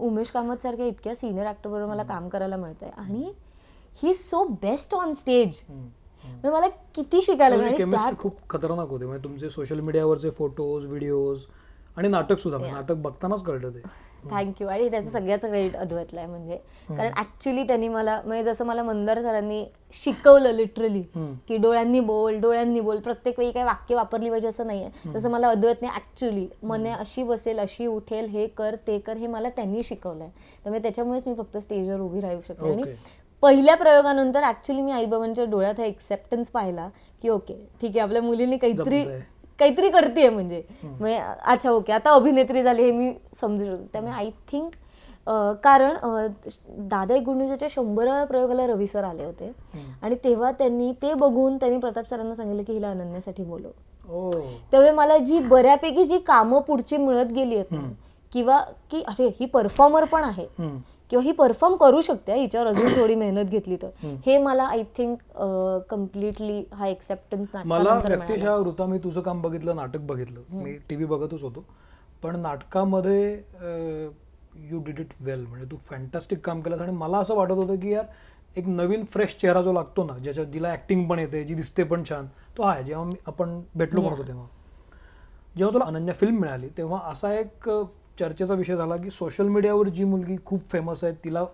उमेश 0.01 0.31
कामत 0.31 0.61
सारख्या 0.61 0.85
इतक्या 0.85 1.15
सिनियर 1.15 1.47
ऍक्टर 1.47 1.69
बरोबर 1.69 1.89
मला 1.89 2.03
काम 2.03 2.27
करायला 2.29 2.57
मिळतंय 2.57 2.89
आणि 2.97 3.31
ही 4.03 4.13
सो 4.13 4.43
बेस्ट 4.61 4.95
ऑन 4.95 5.13
स्टेज 5.13 5.59
मला 6.43 6.67
किती 6.95 7.21
शिकायला 7.21 7.55
मिळालं 7.55 8.15
खूप 8.19 8.33
खतरनाक 8.49 8.89
होते. 8.89 9.05
म्हणजे 9.05 9.23
तुमचे 9.23 9.49
सोशल 9.49 9.79
मीडियावरचे 9.79 10.29
फोटोज 10.29 10.85
व्हिडिओज 10.85 11.45
आणि 11.97 12.07
नाटक 12.07 12.37
सुद्धा 12.39 12.57
म्हणजे 12.59 12.75
नाटक 12.75 12.95
बघतानाच 12.95 13.43
कळतं 13.43 13.69
ते. 13.69 13.81
थँक्यू 14.31 14.67
आणि 14.67 14.89
त्याचं 14.89 15.09
सगळ्याचं 15.09 15.47
क्रेडिट 15.47 15.75
अद्वैतला 15.75 16.19
आहे 16.21 16.29
म्हणजे. 16.29 16.57
कारण 16.89 17.11
ऍक्च्युली 17.17 17.63
त्यांनी 17.63 17.87
मला 17.87 18.21
म्हणजे 18.25 18.43
जसं 18.43 18.65
मला 18.65 18.83
मंदार 18.83 19.21
सरांनी 19.21 19.65
शिकवलं 19.93 20.51
लिटरली. 20.51 21.01
की 21.47 21.57
डोळ्यांनी 21.57 21.99
बोल 21.99 22.39
डोळ्यांनी 22.39 22.79
बोल. 22.79 22.99
प्रत्येक 22.99 23.39
वेळी 23.39 23.51
काही 23.51 23.65
वाक्य 23.65 23.95
वापरली 23.95 24.29
पाहिजे 24.29 24.47
असं 24.47 24.67
नाहीये. 24.67 24.89
तसं 25.15 25.31
मला 25.31 25.49
अद्वैतने 25.49 25.87
ऍक्च्युली 25.87 26.47
मने 26.63 26.89
अशी 26.89 27.23
बसेल 27.23 27.59
अशी 27.59 27.87
उठेल 27.87 28.25
हे 28.25 28.47
कर 28.47 28.75
ते 28.87 28.99
कर 28.99 29.17
हे 29.17 29.27
मला 29.27 29.49
त्यांनी 29.49 29.83
शिकवलंय. 29.83 30.29
त्यामुळे 30.63 30.81
त्याच्यामुळेच 30.81 31.27
मी 31.27 31.33
फक्त 31.33 31.57
स्टेजवर 31.57 31.99
उभी 31.99 32.21
राहू 32.21 32.41
शकले 32.47 32.71
आणि. 32.71 32.83
पहिल्या 33.45 33.75
प्रयोगानंतर 33.77 34.43
ऍक्च्युली 34.43 34.81
मी 34.81 34.91
आईबाबांच्या 34.91 35.43
डोळ्यात 35.45 35.79
हा 35.79 35.85
एक्सेप्टन्स 35.85 36.49
पाहिला 36.51 36.87
की 37.21 37.29
ओके 37.29 37.53
ठीक 37.81 37.89
आहे 37.89 37.99
आपल्या 37.99 38.21
मुलीने 38.21 38.57
काहीतरी. 38.57 39.03
काहीतरी 39.59 39.89
करते 39.89 40.29
म्हणजे. 40.29 40.61
म्हणजे 40.83 41.17
अच्छा 41.43 41.71
ओके 41.71 41.93
आता 41.93 42.11
अभिनेत्री 42.11 42.63
झाली 42.63 42.83
हे 42.83 42.91
मी 42.91 43.11
समजू 43.41 43.65
शकतो. 43.65 43.85
त्यामुळे 43.93 44.13
आय 44.13 44.29
थिंक 44.51 44.71
कारण 45.63 45.95
दादा 46.87 47.15
एक 47.15 47.23
गुंडीच्या 47.23 47.67
शंभराव्या 47.71 48.25
प्रयोगाला 48.25 48.65
रवी 48.67 48.87
सर 48.87 49.03
आले 49.03 49.23
होते. 49.23 49.51
आणि 50.01 50.15
तेव्हा 50.23 50.51
त्यांनी 50.51 50.91
ते 51.01 51.13
बघून 51.13 51.57
त्यांनी 51.57 51.77
प्रताप 51.79 52.09
सरांना 52.09 52.35
सांगितलं 52.35 52.63
की 52.63 52.73
हिला 52.73 52.89
अनन्यासाठी 52.89 53.43
बोलव. 53.43 53.69
त्यामुळे 54.71 54.91
मला 54.91 55.17
जी 55.17 55.39
बऱ्यापैकी 55.39 56.03
जी 56.03 56.19
कामं 56.27 56.61
पुढची 56.61 56.97
मिळत 56.97 57.31
गेली 57.33 57.55
आहेत 57.55 57.71
ना, 57.71 57.87
किंवा 58.33 58.59
की 58.91 59.01
अरे 59.07 59.27
ही 59.39 59.45
परफॉर्मर 59.45 60.03
पण 60.05 60.23
आहे. 60.23 60.47
किंवा 61.09 61.23
ही 61.23 61.31
परफॉर्म 61.31 61.75
करू 61.75 62.01
शकते 62.01 62.39
हिच्यावर 62.39 62.67
अजून 62.67 62.93
थोडी 62.97 63.15
मेहनत 63.15 63.49
घेतली 63.49 63.77
तर. 63.81 63.89
हे 64.25 64.37
मला 64.37 64.63
आय 64.63 64.83
थिंक 64.97 65.17
कम्प्लिटली 65.89 66.63
हा 66.73 66.87
एक्सेप्टन्स 66.87 67.55
मला 67.65 67.93
व्यक्तिशः 68.07 68.57
ऋता 68.67 68.85
मी 68.85 68.97
तुझं 69.03 69.21
काम 69.21 69.41
बघितलं 69.41 69.75
नाटक 69.75 69.99
बघितलं. 70.01 70.39
मी 70.53 70.73
टीव्ही 70.89 71.05
बघतच 71.05 71.43
होतो. 71.43 71.65
पण 72.23 72.39
नाटकामध्ये 72.39 73.31
यू 74.69 74.79
डिड 74.85 74.99
इट 74.99 75.13
वेल 75.19 75.45
म्हणजे 75.45 75.65
तू 75.71 75.77
फॅन्टॅस्टिक 75.89 76.39
काम 76.45 76.61
केलंस. 76.61 76.81
आणि 76.81 76.91
मला 76.97 77.17
असं 77.17 77.35
वाटत 77.35 77.51
होतं 77.51 77.79
की 77.79 77.93
यार 77.93 78.05
एक 78.57 78.67
नवीन 78.67 79.03
फ्रेश 79.13 79.35
चेहरा 79.41 79.61
जो 79.61 79.71
लागतो 79.73 80.03
ना 80.03 80.17
ज्याच्यात 80.17 80.47
जिला 80.47 80.71
ऍक्टिंग 80.73 81.07
पण 81.09 81.19
येते 81.19 81.43
जी 81.43 81.53
दिसते 81.55 81.83
पण 81.83 82.03
छान 82.09 82.27
तो 82.57 82.63
आहे. 82.63 82.83
जेव्हा 82.83 83.05
मी 83.05 83.15
आपण 83.27 83.59
भेटलो 83.75 84.01
होतो 84.01 84.27
तेव्हा. 84.27 84.45
जेव्हा 85.57 85.73
तुला 85.73 85.85
अनन्या 85.85 86.13
फिल्म 86.13 86.39
मिळाली 86.39 86.69
तेव्हा 86.77 86.99
असा 87.11 87.33
एक 87.33 87.69
चर्चेचा 88.19 88.53
विषय 88.53 88.75
झाला 88.75 88.95
की 88.97 89.09
सोशल 89.09 89.47
मीडियावर 89.47 89.89
जी 89.89 90.03
मुलगी 90.03 90.35
खूप 90.45 90.69
फेमस 90.69 91.03
आहे 91.03 91.13
तिला 91.23 91.45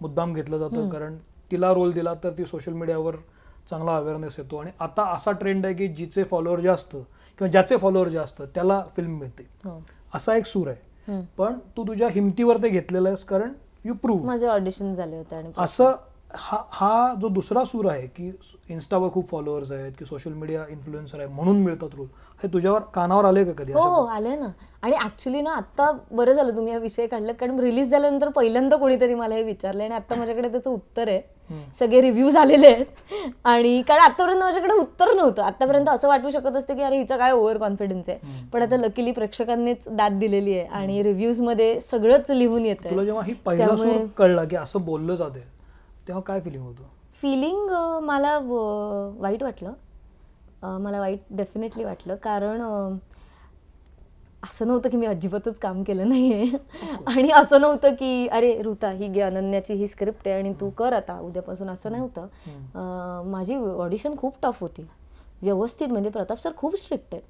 मुद्दाम 0.00 0.32
घेतलं 0.34 0.58
जातं. 0.58 0.88
कारण 0.90 1.16
तिला 1.50 1.72
रोल 1.72 1.92
दिला 1.92 2.14
तर 2.14 2.30
ती 2.30 2.44
सोशल 2.44 2.72
मीडियावर 2.72 3.16
चांगला 3.70 3.96
अवेअरनेस 3.96 4.34
येतो. 4.38 4.56
आणि 4.56 4.70
आता 4.80 5.04
असा 5.14 5.32
ट्रेंड 5.32 5.64
आहे 5.66 5.74
की 5.74 5.88
जिचे 5.88 6.24
फॉलोअर 6.24 6.60
जास्त 6.60 6.92
किंवा 6.92 7.50
ज्याचे 7.50 7.76
फॉलोअर 7.76 8.08
जास्त 8.08 8.42
त्याला 8.54 8.82
फिल्म 8.96 9.18
मिळते. 9.18 9.46
हो. 9.64 9.80
असा 10.14 10.36
एक 10.36 10.46
सूर 10.46 10.68
आहे. 10.68 10.86
पण 11.38 11.58
तू 11.76 11.86
तुझ्या 11.86 12.08
हिमतीवर 12.10 12.56
ते 12.62 12.68
घेतलेलं 12.68 13.08
आहेस 13.08 13.24
कारण 13.24 13.52
यू 13.84 13.94
प्रूव्ह 13.94 14.26
माझे 14.26 14.46
ऑडिशन 14.46 14.92
झाले 14.94 15.16
होते 15.16 15.36
आणि 15.36 15.52
असं 15.56 15.92
हा 16.30 16.56
हा 16.70 17.14
जो 17.20 17.28
दुसरा 17.28 17.62
सूर 17.64 17.86
आहे 17.90 18.06
की 18.08 18.30
इन्स्टावर 18.70 19.08
खूप 19.10 19.28
फॉलोअर्स 19.28 19.70
आहेत 19.72 19.92
की 19.98 20.04
सोशल 20.04 20.32
मीडिया 20.32 20.64
इन्फ्लुएन्सर 20.70 21.18
आहे 21.18 21.28
म्हणून 21.28 21.62
मिळतात 21.62 21.94
रोल 21.96 22.06
हे 22.42 22.48
तुझ्यावर 22.52 22.80
कानावर 22.94 23.24
आले 23.24 23.44
का 23.44 23.52
कधी 23.58 23.72
हो 23.72 23.80
हो 23.84 24.02
आले 24.06 24.34
ना. 24.36 24.48
आणि 24.82 24.96
ऍक्च्युली 24.96 25.40
ना 25.40 25.50
आता 25.52 25.90
बरं 26.10 26.32
झालं 26.32 26.56
तुम्ही 26.56 26.72
हा 26.72 26.78
विषय 26.78 27.06
काढलात 27.06 27.34
कारण 27.40 27.58
रिलीज 27.60 27.90
झाल्यानंतर 27.90 28.28
पहिल्यांदा 28.28 28.76
कोणीतरी 28.76 29.14
मला 29.14 29.34
हे 29.34 29.42
विचारलं 29.42 29.82
आणि 29.84 29.94
आता 29.94 30.14
माझ्याकडे 30.14 30.48
त्याचं 30.48 30.70
उत्तर 30.70 31.08
आहे. 31.08 31.20
सगळे 31.78 32.00
रिव्ह्यू 32.00 32.30
झालेले 32.30 32.66
आहेत. 32.66 32.86
आणि 33.44 33.82
कारण 33.88 34.00
आतापर्यंत 34.02 34.40
माझ्याकडे 34.40 34.74
उत्तर 34.74 35.12
नव्हतं. 35.14 35.42
आतापर्यंत 35.42 35.88
असं 35.88 36.08
वाटू 36.08 36.30
शकत 36.30 36.56
असतं 36.56 36.76
की 36.76 36.82
अरे 36.82 36.98
हिचा 36.98 37.16
काय 37.16 37.32
ओव्हर 37.32 37.58
कॉन्फिडन्स 37.58 38.08
आहे 38.08 38.46
पण 38.52 38.62
आता 38.62 38.76
लकीली 38.76 39.12
प्रेक्षकांनीच 39.12 39.88
दाद 39.88 40.18
दिलेली 40.20 40.58
आहे 40.58 40.66
आणि 40.68 41.02
रिव्ह्यूजमध्ये 41.02 41.78
सगळंच 41.82 42.30
लिहून 42.30 42.66
येत 42.66 42.84
तुला 42.90 43.04
जेव्हा 43.04 43.22
ही 43.24 43.34
पहिला 43.46 43.76
सूर 43.76 44.04
कळला 44.16 44.44
की 44.44 44.56
असं 44.56 44.84
बोललं 44.84 45.14
जाते 45.16 45.46
तेव्हा 46.08 46.22
काय 46.22 46.40
फिलिंग 46.40 46.62
होतं? 46.62 46.82
फिलिंग 47.22 47.70
मला 48.02 48.38
वाईट 49.18 49.42
वाटलं. 49.42 49.72
मला 50.62 51.00
वाईट 51.00 51.18
डेफिनेटली 51.30 51.84
वाटलं. 51.84 52.14
कारण 52.14 52.60
असं 54.42 54.66
नव्हतं 54.66 54.88
की 54.88 54.96
मी 54.96 55.06
अजिबातच 55.06 55.58
काम 55.58 55.82
केलं 55.82 56.08
नाहीये. 56.08 56.56
आणि 57.06 57.30
असं 57.30 57.60
नव्हतं 57.60 57.94
की 57.94 58.28
अरे 58.28 58.62
ऋता 58.62 58.90
ही 58.90 59.08
घे 59.08 59.20
अनन्याची 59.20 59.74
ही 59.74 59.86
स्क्रिप्ट 59.86 60.28
आहे 60.28 60.36
आणि 60.36 60.52
तू 60.52 60.70
कर 60.70 60.92
आता. 60.92 61.20
उद्यापासून 61.20 61.70
असं 61.70 61.92
नव्हतं. 61.92 62.22
अं, 62.74 63.22
माझी 63.26 63.54
ऑडिशन 63.54 64.16
खूप 64.16 64.34
टफ 64.42 64.60
होती. 64.60 64.86
व्यवस्थित 65.42 65.88
म्हणजे 65.88 66.10
प्रताप 66.10 66.38
सर 66.38 66.52
खूप 66.56 66.76
स्ट्रिक्ट 66.76 67.14
आहेत. 67.14 67.24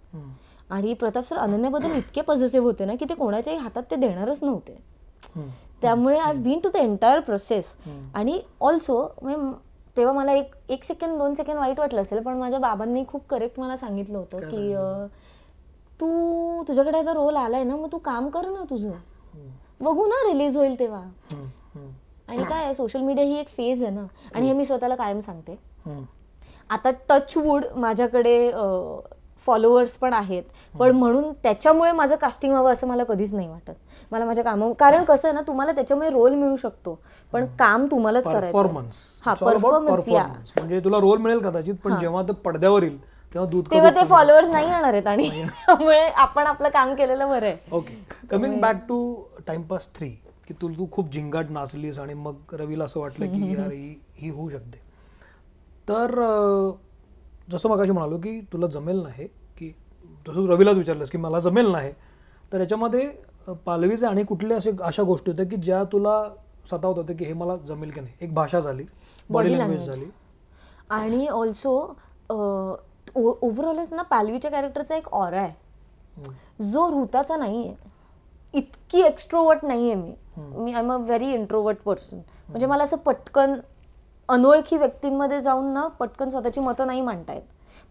आणि 0.70 0.94
प्रताप 0.94 1.24
सर 1.24 1.36
अनन्याबद्दल 1.36 1.92
इतके 1.92 2.20
पॉझिटिव्ह 2.20 2.66
होते 2.66 2.84
ना 2.84 2.94
की 2.94 3.04
ते 3.04 3.14
कोणाच्याही 3.14 3.58
हातात 3.58 3.82
ते 3.90 3.96
देणारच 3.96 4.44
नव्हते. 4.44 4.97
त्यामुळे 5.82 6.18
I 6.18 6.32
been 6.34 6.60
to 6.60 6.68
the 6.68 6.76
entire 6.76 7.20
process. 7.20 7.74
आणि 8.14 8.40
ऑल्सो 8.60 9.02
तेव्हा 9.96 10.12
मला 10.12 10.32
एक 10.32 10.54
एक 10.68 10.84
सेकंड 10.84 11.18
दोन 11.18 11.34
सेकंड 11.34 11.58
वाईट 11.58 11.78
वाटलं 11.80 12.02
असेल 12.02 12.22
पण 12.22 12.36
माझ्या 12.38 12.58
बाबांनी 12.58 13.04
खूप 13.08 13.26
करेक्ट 13.30 13.60
मला 13.60 13.76
सांगितलं 13.76 14.18
होतं 14.18 14.48
की 14.50 14.74
तू 16.00 16.62
तुझ्याकडे 16.68 16.98
आता 16.98 17.12
रोल 17.14 17.36
आलाय 17.36 17.64
ना 17.64 17.76
मग 17.76 17.92
तू 17.92 17.98
काम 17.98 18.28
कर 18.28 18.48
ना 18.48 18.64
तुझं. 18.70 18.90
बघू 19.80 20.06
ना 20.06 20.26
रिलीज 20.26 20.56
होईल 20.56 20.78
तेव्हा. 20.78 21.02
आणि 22.28 22.44
काय 22.44 22.72
सोशल 22.74 23.00
मीडिया 23.00 23.24
ही 23.26 23.38
एक 23.38 23.48
फेज 23.48 23.82
आहे 23.82 23.92
ना 23.94 24.04
आणि 24.34 24.46
हे 24.46 24.52
मी 24.52 24.64
स्वतःला 24.64 24.94
कायम 24.94 25.20
सांगते. 25.20 25.56
आता 26.70 26.90
टचवूड 27.08 27.64
माझ्याकडे 27.76 28.50
फॉलोअर्स 29.46 29.96
पण 29.96 30.12
आहेत. 30.12 30.42
पण 30.74 30.90
म्हणून 30.90 31.32
त्याच्यामुळे 31.42 31.92
माझं 31.92 32.16
कास्टिंग 32.16 32.52
व्हावं 32.52 32.72
असं 32.72 32.86
मला 32.86 33.04
कधीच 33.04 33.32
नाही 33.34 33.48
वाटत. 33.48 33.72
मला 34.12 34.24
माझ्या 34.24 34.44
कामा 34.44 34.70
कारण 34.78 35.04
कसं 35.04 35.28
आहे 35.28 35.34
ना 35.34 35.40
तुम्हाला 35.46 35.72
त्याच्यामुळे 35.72 36.10
रोल 36.10 36.34
मिळू 36.34 36.56
शकतो. 36.56 36.98
पण 37.32 37.46
काम 37.58 37.86
तुम्हालाच 37.90 38.24
करायचं 38.24 38.74
हा 39.24 39.34
परफॉर्मन्स 39.34 40.08
या. 40.08 40.26
म्हणजे 40.56 40.80
तुला 40.84 40.98
रोल 40.98 41.18
मिळेल 41.18 41.40
कदाचित 41.40 41.74
पण 41.84 41.98
जेव्हा 42.00 42.22
ते 42.22 42.32
पडद्यावर 42.44 42.82
येईल 42.82 42.98
तेव्हा 43.34 43.90
ते 43.90 44.04
फॉलोअर्स 44.06 44.48
नाही. 44.48 44.66
येणार 44.66 44.92
आहेत 44.92 45.06
आणि 45.06 45.28
त्यामुळे 45.30 46.00
आपण 46.00 46.46
आपलं 46.46 46.68
काम 46.68 46.94
केलेलं 46.94 47.28
बरं 47.28 47.46
आहे. 47.46 47.56
Okay 47.72 47.94
coming 48.30 48.60
back 48.60 48.76
to 48.88 49.14
Timepass 49.46 49.88
three 49.94 50.08
की 50.48 50.54
तू 50.62 50.68
तू 50.68 50.86
खूप 50.92 51.12
झिंगाट 51.12 51.50
नाचलीस 51.50 51.98
आणि 51.98 52.14
मग 52.14 52.54
रवीला 52.54 52.84
असं 52.84 53.00
वाटलं 53.00 53.26
की 53.26 53.54
यार 53.54 53.70
ही 54.16 54.30
होऊ 54.30 54.48
शकते. 54.48 54.80
तर 55.88 56.20
जसं 57.48 57.68
मगाशी 57.68 57.92
म्हणालो 57.92 58.18
की 58.18 58.40
तुला 58.52 58.66
जमेल 58.66 59.02
नाही 59.02 59.26
की 59.58 59.68
जसं 60.26 60.34
तू 60.36 60.46
रवीलाच 60.48 60.76
विचारलंस 60.76 61.10
की 61.10 61.18
मला 61.18 61.38
जमेल 61.40 61.70
नाही 61.70 61.92
तर 62.52 62.60
याच्यामध्ये 62.60 63.08
पालवीचे 63.64 64.06
आणि 64.06 64.24
कुठले 64.24 64.54
असे 64.54 64.70
अशा 64.82 65.02
गोष्टी 65.02 65.30
होत्या 65.30 65.46
की 65.46 65.56
ज्या 65.56 65.82
तुला 65.92 66.22
सतावत 66.70 66.96
होत्या 66.98 67.16
की 67.16 67.24
हे 67.24 67.32
मला 67.32 67.56
जमेल 67.66 67.90
की 67.90 68.00
नाही. 68.00 68.14
एक 68.20 68.32
भाषा 68.34 68.60
झाली 68.60 68.84
बॉडी 69.30 69.58
लँग्वेज. 69.58 69.86
झाली. 69.86 70.10
आणि 70.90 71.26
ऑल्सो 71.26 71.74
ओव्हरऑलच 72.30 73.92
ना 73.92 74.02
पालवीच्या 74.02 74.50
कॅरेक्टरचा 74.50 74.96
एक 74.96 75.08
ऑरा 75.12 75.40
आहे. 75.40 76.32
जो 76.62 76.88
ऋताचा 77.02 77.36
नाही 77.36 77.66
आहे 77.66 77.76
इतकी 78.54 79.00
एक्स्ट्रोवर्ट 79.02 79.64
नाही 79.64 79.90
आहे 79.90 79.94
मी. 79.94 80.14
मी 80.36 80.72
I 80.72 80.82
am 80.82 80.92
a 80.92 80.96
very 80.96 81.32
introvert 81.32 81.78
person 81.84 82.16
म्हणजे 82.16 82.66
मला 82.66 82.84
असं 82.84 82.96
पटकन 82.96 83.54
अनोळखी 84.28 84.76
व्यक्तींमध्ये 84.76 85.40
जाऊन 85.40 85.72
ना 85.72 85.86
पटकन 85.86 86.30
स्वतःची 86.30 86.60
मतं 86.60 86.86
नाही 86.86 87.00
मांडता 87.00 87.34
येत 87.34 87.42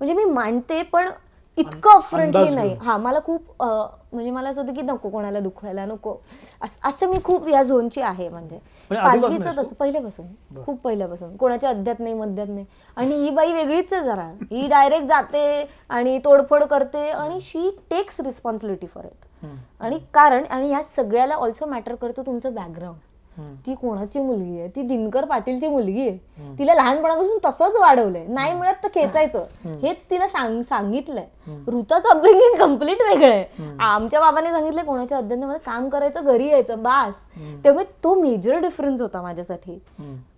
म्हणजे 0.01 0.13
मी 0.13 0.23
मांडते 0.25 0.81
पण 0.83 1.09
इतकं 1.57 1.89
अफरंटली 1.89 2.55
नाही. 2.55 2.73
हा 2.81 2.97
मला 2.97 3.19
खूप 3.25 3.63
म्हणजे 3.63 4.31
मला 4.31 4.49
असं 4.49 4.61
होतं 4.61 4.73
की 4.73 4.81
नको 4.81 5.09
कोणाला 5.09 5.39
दुखवायला 5.39 5.85
नको 5.85 6.15
अस- 6.61 7.05
मी 7.05 7.17
खूप 7.23 7.47
या 7.47 7.63
झोनची 7.63 8.01
आहे 8.01 8.27
म्हणजे 8.29 8.57
पालवीचं 9.03 9.27
तू? 9.55 9.61
तसं 9.61 9.73
पहिल्यापासून. 9.75 10.25
खूप 10.63 10.79
पहिल्यापासून 10.81 11.35
कोणाच्या 11.37 11.69
अध्यात 11.69 11.99
नाही 11.99 12.13
मध्यात 12.13 12.47
नाही 12.47 12.65
आणि 12.97 13.15
ही 13.15 13.29
बाई 13.29 13.53
वेगळीच 13.53 13.93
आहे 13.93 14.03
जरा 14.03 14.29
ही 14.51 14.67
डायरेक्ट 14.67 15.07
जाते 15.07 15.67
आणि 15.89 16.17
तोडफोड 16.25 16.63
करते 16.63 17.09
आणि 17.09 17.39
she 17.39 17.69
takes 17.89 18.19
responsibility 18.19 18.87
for 18.87 19.05
it. 19.05 19.45
आणि 19.81 19.99
कारण 20.13 20.43
आणि 20.49 20.69
ह्या 20.69 20.83
सगळ्याला 20.95 21.35
ऑल्सो 21.35 21.65
मॅटर 21.65 21.95
करतो 21.95 22.21
तुमचं 22.25 22.53
बॅकग्राऊंड. 22.53 22.97
ती 23.65 23.75
कोणाची 23.75 24.19
मुलगी 24.19 24.59
आहे? 24.59 24.67
ती 24.67 24.81
दिनकर 24.81 25.25
पाटीलची 25.25 25.67
मुलगी 25.67 26.07
आहे. 26.09 26.17
तिला 26.59 26.73
लहानपणापासून 26.73 27.37
तसंच 27.45 27.75
वाढवलंय. 27.75 28.25
नाही 28.27 28.53
मिळत 28.53 28.83
तर 28.83 28.87
खेचायचं. 28.95 29.45
हेच 29.81 30.05
तिला 30.09 30.27
सांग 30.27 30.61
सांगितलंय. 30.61 31.25
ऋताचं 31.67 32.09
अपब्रिंगिंग 32.09 32.57
कंप्लीट 32.59 33.01
वेगळं 33.01 33.33
आहे. 33.33 33.45
आमच्या 33.79 34.19
बाबाने 34.19 34.51
सांगितलं 34.51 34.83
कोणाच्या 34.83 35.17
अध्ययनामध्ये 35.17 35.61
काम 35.65 35.89
करायचं 35.89 36.25
घरी 36.25 36.47
यायचं 36.47 36.83
बास. 36.83 37.15
त्यामुळे 37.63 37.85
तो 38.03 38.13
मेजर 38.21 38.59
डिफरन्स 38.59 39.01
होता 39.01 39.21
माझ्यासाठी. 39.21 39.79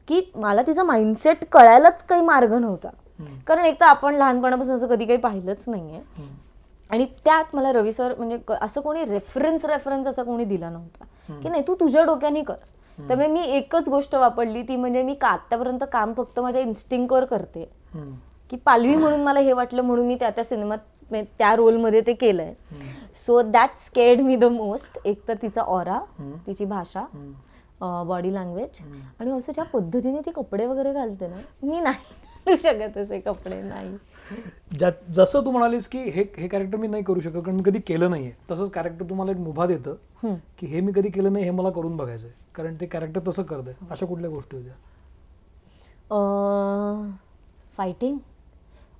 की 0.07 0.31
मला 0.35 0.61
तिचा 0.61 0.83
माइंडसेट 0.83 1.45
कळायलाच 1.51 2.03
काही 2.03 2.21
मार्ग 2.21 2.53
नव्हता. 2.53 2.89
कारण 3.47 3.65
एक 3.65 3.79
तर 3.79 3.85
आपण 3.85 4.15
लहानपणापासून 4.15 4.75
असं 4.75 4.87
कधी 4.87 5.05
काही 5.05 5.19
पाहिलंच 5.19 5.63
नाहीये. 5.67 6.01
आणि 6.89 7.05
त्यात 7.05 7.55
मला 7.55 7.71
रवी 7.71 7.91
सर 7.91 8.13
म्हणजे 8.17 8.37
असं 8.61 8.81
कोणी 8.81 9.03
रेफरन्स 9.05 9.65
रेफरन्स 9.65 10.07
असं 10.07 10.23
कोणी 10.23 10.45
दिला 10.45 10.69
नव्हता. 10.69 11.05
की 11.43 11.49
नाही 11.49 11.63
तू 11.67 11.75
तुझ्या 11.75 12.03
डोक्याने 12.03 12.41
कर. 12.41 12.53
त्यामुळे 13.07 13.27
मी 13.27 13.41
एकच 13.57 13.89
गोष्ट 13.89 14.15
वापरली 14.15 14.61
ती 14.61 14.75
म्हणजे 14.75 15.03
मी 15.03 15.13
का 15.13 15.27
आतापर्यंत 15.27 15.83
काम 15.93 16.13
फक्त 16.13 16.39
माझ्या 16.39 16.61
इन्स्टिंकवर 16.61 17.25
करते. 17.25 17.69
की 18.51 18.57
पालवी 18.57 18.95
म्हणून 18.95 19.23
मला 19.23 19.39
हे 19.39 19.53
वाटलं 19.53 19.81
म्हणून 19.81 20.05
मी 20.07 20.15
त्या 20.15 20.29
त्या 20.29 20.43
सिनेमात 20.43 20.77
त्या 21.11 21.55
रोलमध्ये 21.55 22.01
ते 22.07 22.13
केलंय. 22.13 22.53
So 23.15 23.41
that 23.41 23.79
scared 23.79 24.21
me 24.21 24.35
the 24.35 24.45
most 24.45 24.99
एक 25.05 25.27
तर 25.27 25.33
तिचा 25.41 25.61
ऑरा. 25.61 25.99
तिची 26.47 26.65
भाषा. 26.65 27.05
Body 27.81 28.33
language. 28.33 28.81
आणि 29.19 29.31
ऑल्सो 29.31 29.51
ज्या 29.51 29.63
पद्धतीने 29.63 30.19
ती 30.25 30.31
कपडे 30.31 30.65
वगैरे 30.65 30.93
घालते 30.93 31.27
ना 31.27 31.35
मी 31.63 31.79
नाही 31.79 32.57
शकत 32.57 32.97
असे 32.97 33.19
कपडे 33.19 33.61
नाही 33.61 33.97
ज्या 34.77 34.89
जसं 35.13 35.45
तू 35.45 35.51
म्हणालीस 35.51 35.87
की 35.87 35.99
हे 35.99 36.23
हे 36.37 36.47
कॅरेक्टर 36.47 36.77
मी 36.77 36.87
नाही 36.87 37.03
करू 37.03 37.19
शकत 37.21 37.41
कारण 37.45 37.55
मी 37.55 37.63
कधी 37.65 37.79
केलं 37.87 38.09
नाहीये. 38.09 38.31
तसंच 38.51 38.71
कॅरेक्टर 38.71 39.09
तुम्हाला 39.09 39.31
एक 39.31 39.37
मुभा 39.37 39.65
देतं. 39.67 39.95
की 40.59 40.67
हे 40.67 40.79
मी 40.81 40.91
कधी 40.95 41.09
केलं 41.09 41.33
नाही 41.33 41.45
हे 41.45 41.51
मला 41.51 41.69
करून 41.69 41.95
बघायचं 41.97 42.27
आहे 42.27 42.35
कारण 42.55 42.75
ते 42.81 42.85
कॅरेक्टर 42.85 43.19
तसं 43.27 43.43
करतंय. 43.43 43.73
अशा 43.91 44.05
कुठल्या 44.05 44.29
गोष्टी 44.29 44.57
होत्या? 44.57 44.73
फायटिंग 47.77 48.17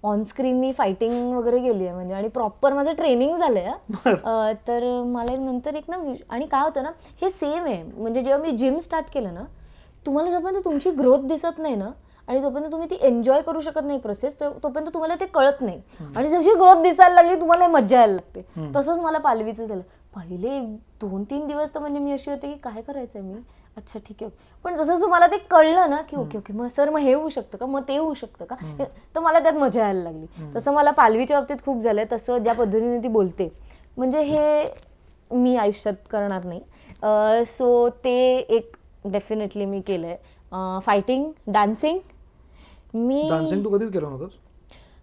ऑन 0.03 0.24
स्क्रीन 0.24 0.59
मी 0.59 0.71
फायटिंग 0.74 1.33
वगैरे 1.33 1.59
केली 1.59 1.86
आहे 1.86 1.93
म्हणजे 1.93 2.13
आणि 2.15 2.27
प्रॉपर 2.27 2.74
माझं 2.74 2.93
ट्रेनिंग 2.95 3.38
झालंय 3.38 3.71
तर 4.67 4.83
मला 5.05 5.36
नंतर 5.38 5.75
एक 5.75 5.89
ना 5.89 5.98
आणि 6.29 6.45
काय 6.45 6.63
होतं 6.63 6.83
ना 6.83 6.91
हे 7.21 7.29
सेम 7.29 7.63
आहे. 7.63 7.81
म्हणजे 7.83 8.21
जेव्हा 8.21 8.41
मी 8.41 8.51
जिम 8.57 8.77
स्टार्ट 8.79 9.13
केलं 9.13 9.33
ना 9.33 9.43
तुम्हाला 10.05 10.29
जोपर्यंत 10.31 10.63
तुमची 10.65 10.91
ग्रोथ 10.91 11.27
दिसत 11.27 11.59
नाही 11.59 11.75
ना 11.75 11.89
आणि 12.29 12.39
जोपर्यंत 12.41 12.71
तुम्ही 12.71 12.89
ती 12.89 12.98
एन्जॉय 13.01 13.41
करू 13.41 13.62
शकत 13.62 13.83
नाही 13.83 14.00
प्रोसेस 14.00 14.39
तोपर्यंत 14.39 14.89
तुम्हाला 14.93 15.15
ते 15.19 15.25
कळत 15.25 15.62
नाही. 15.62 15.81
आणि 16.15 16.27
जशी 16.29 16.53
ग्रोथ 16.55 16.81
दिसायला 16.83 17.13
लागली 17.15 17.39
तुम्हाला 17.41 17.67
मज्जा 17.67 18.00
यायला 18.00 18.13
लागते. 18.13 18.41
तसंच 18.75 19.00
मला 19.00 19.17
पालवीचं 19.17 19.65
झालं. 19.65 19.81
पहिले 20.15 20.59
दोन 21.01 21.24
तीन 21.29 21.48
दिवस 21.48 21.74
तर 21.74 21.79
म्हणजे 21.79 22.00
मी 22.00 22.12
अशी 22.12 22.29
होते 22.31 22.51
की 22.51 22.57
काय 22.63 22.81
करायचंय 22.81 23.21
मी? 23.21 23.39
अच्छा 23.77 24.00
ठीक 24.07 24.24
आहे. 24.24 24.31
पण 24.65 24.75
जसं 24.75 24.95
जसं 24.95 25.09
मला 25.09 25.27
ते 25.27 25.38
कळलं 25.51 25.89
ना 25.89 26.01
की 26.09 26.17
ओके 26.17 26.38
ओके 26.38 26.53
मग 26.53 26.67
सर 26.67 26.89
मग 26.89 27.00
हे 27.00 27.13
होऊ 27.13 27.29
शकतं 27.29 27.57
का? 27.57 27.65
मग 27.65 27.81
ते 27.88 27.98
होऊ 27.98 28.13
शकतं 28.13 28.45
का? 28.45 28.55
तर 29.15 29.19
मला 29.19 29.39
त्यात 29.39 29.53
मजा 29.53 29.81
यायला 29.81 30.01
लागली. 30.01 30.25
तसं 30.55 30.74
मला 30.74 30.91
पालवीच्या 30.91 31.39
बाबतीत 31.39 31.63
खूप 31.65 31.81
झालंय. 31.81 32.05
तसं 32.12 32.38
ज्या 32.38 32.53
पद्धतीने 32.53 33.01
ती 33.03 33.07
बोलते. 33.07 33.50
म्हणजे 33.98 34.21
हे 34.21 34.65
मी 35.31 35.55
आयुष्यात 35.55 35.93
करणार 36.12 36.43
नाही. 36.43 37.45
सो 37.48 37.89
ते 38.03 38.15
एक 38.38 38.75
डेफिनेटली 39.05 39.65
मी 39.65 39.81
केलंय. 39.81 40.15
फायटिंग 40.86 41.31
डान्सिंग 41.48 42.00
मी 42.93 43.29
डान्सिंग 43.29 43.63
तू 43.63 43.69
कधीच 43.69 43.91
केलं 43.91 44.10
नव्हतंस? 44.10 44.31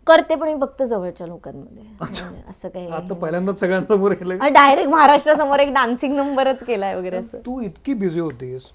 करते 0.07 0.35
पण 0.35 0.49
मी 0.49 0.61
फक्त 0.61 0.83
जवळच्या 0.83 1.27
लोकांमध्ये. 1.27 1.83
म्हणजे 2.01 2.43
असं 2.49 2.69
काही 2.69 2.87
आता 2.89 3.15
पहिल्यांदाच 3.15 3.61
सगळ्यांसमोर 3.61 4.13
केलं 4.13 4.39
डायरेक्ट 4.39 4.91
महाराष्ट्रासमोर 4.91 5.59
एक 5.59 5.73
डान्सिंग 5.75 6.15
नंबरच 6.17 6.65
केलाय 6.65 6.95
वगैरे 6.95 7.17
असं. 7.17 7.39
तू 7.39 7.61
इतकी 7.61 7.95
बिझी 7.95 8.21
होतीस. 8.21 8.71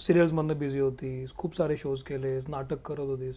सिरियल्स 0.00 0.32
मधनं 0.32 0.58
बिझी 0.58 0.80
होतीस. 0.80 1.32
खूप 1.36 1.56
सारे 1.56 1.76
शोज 1.76 2.02
केलेस 2.02 2.44
नाटक 2.48 2.80
करत 2.84 2.98
होतीस. 2.98 3.34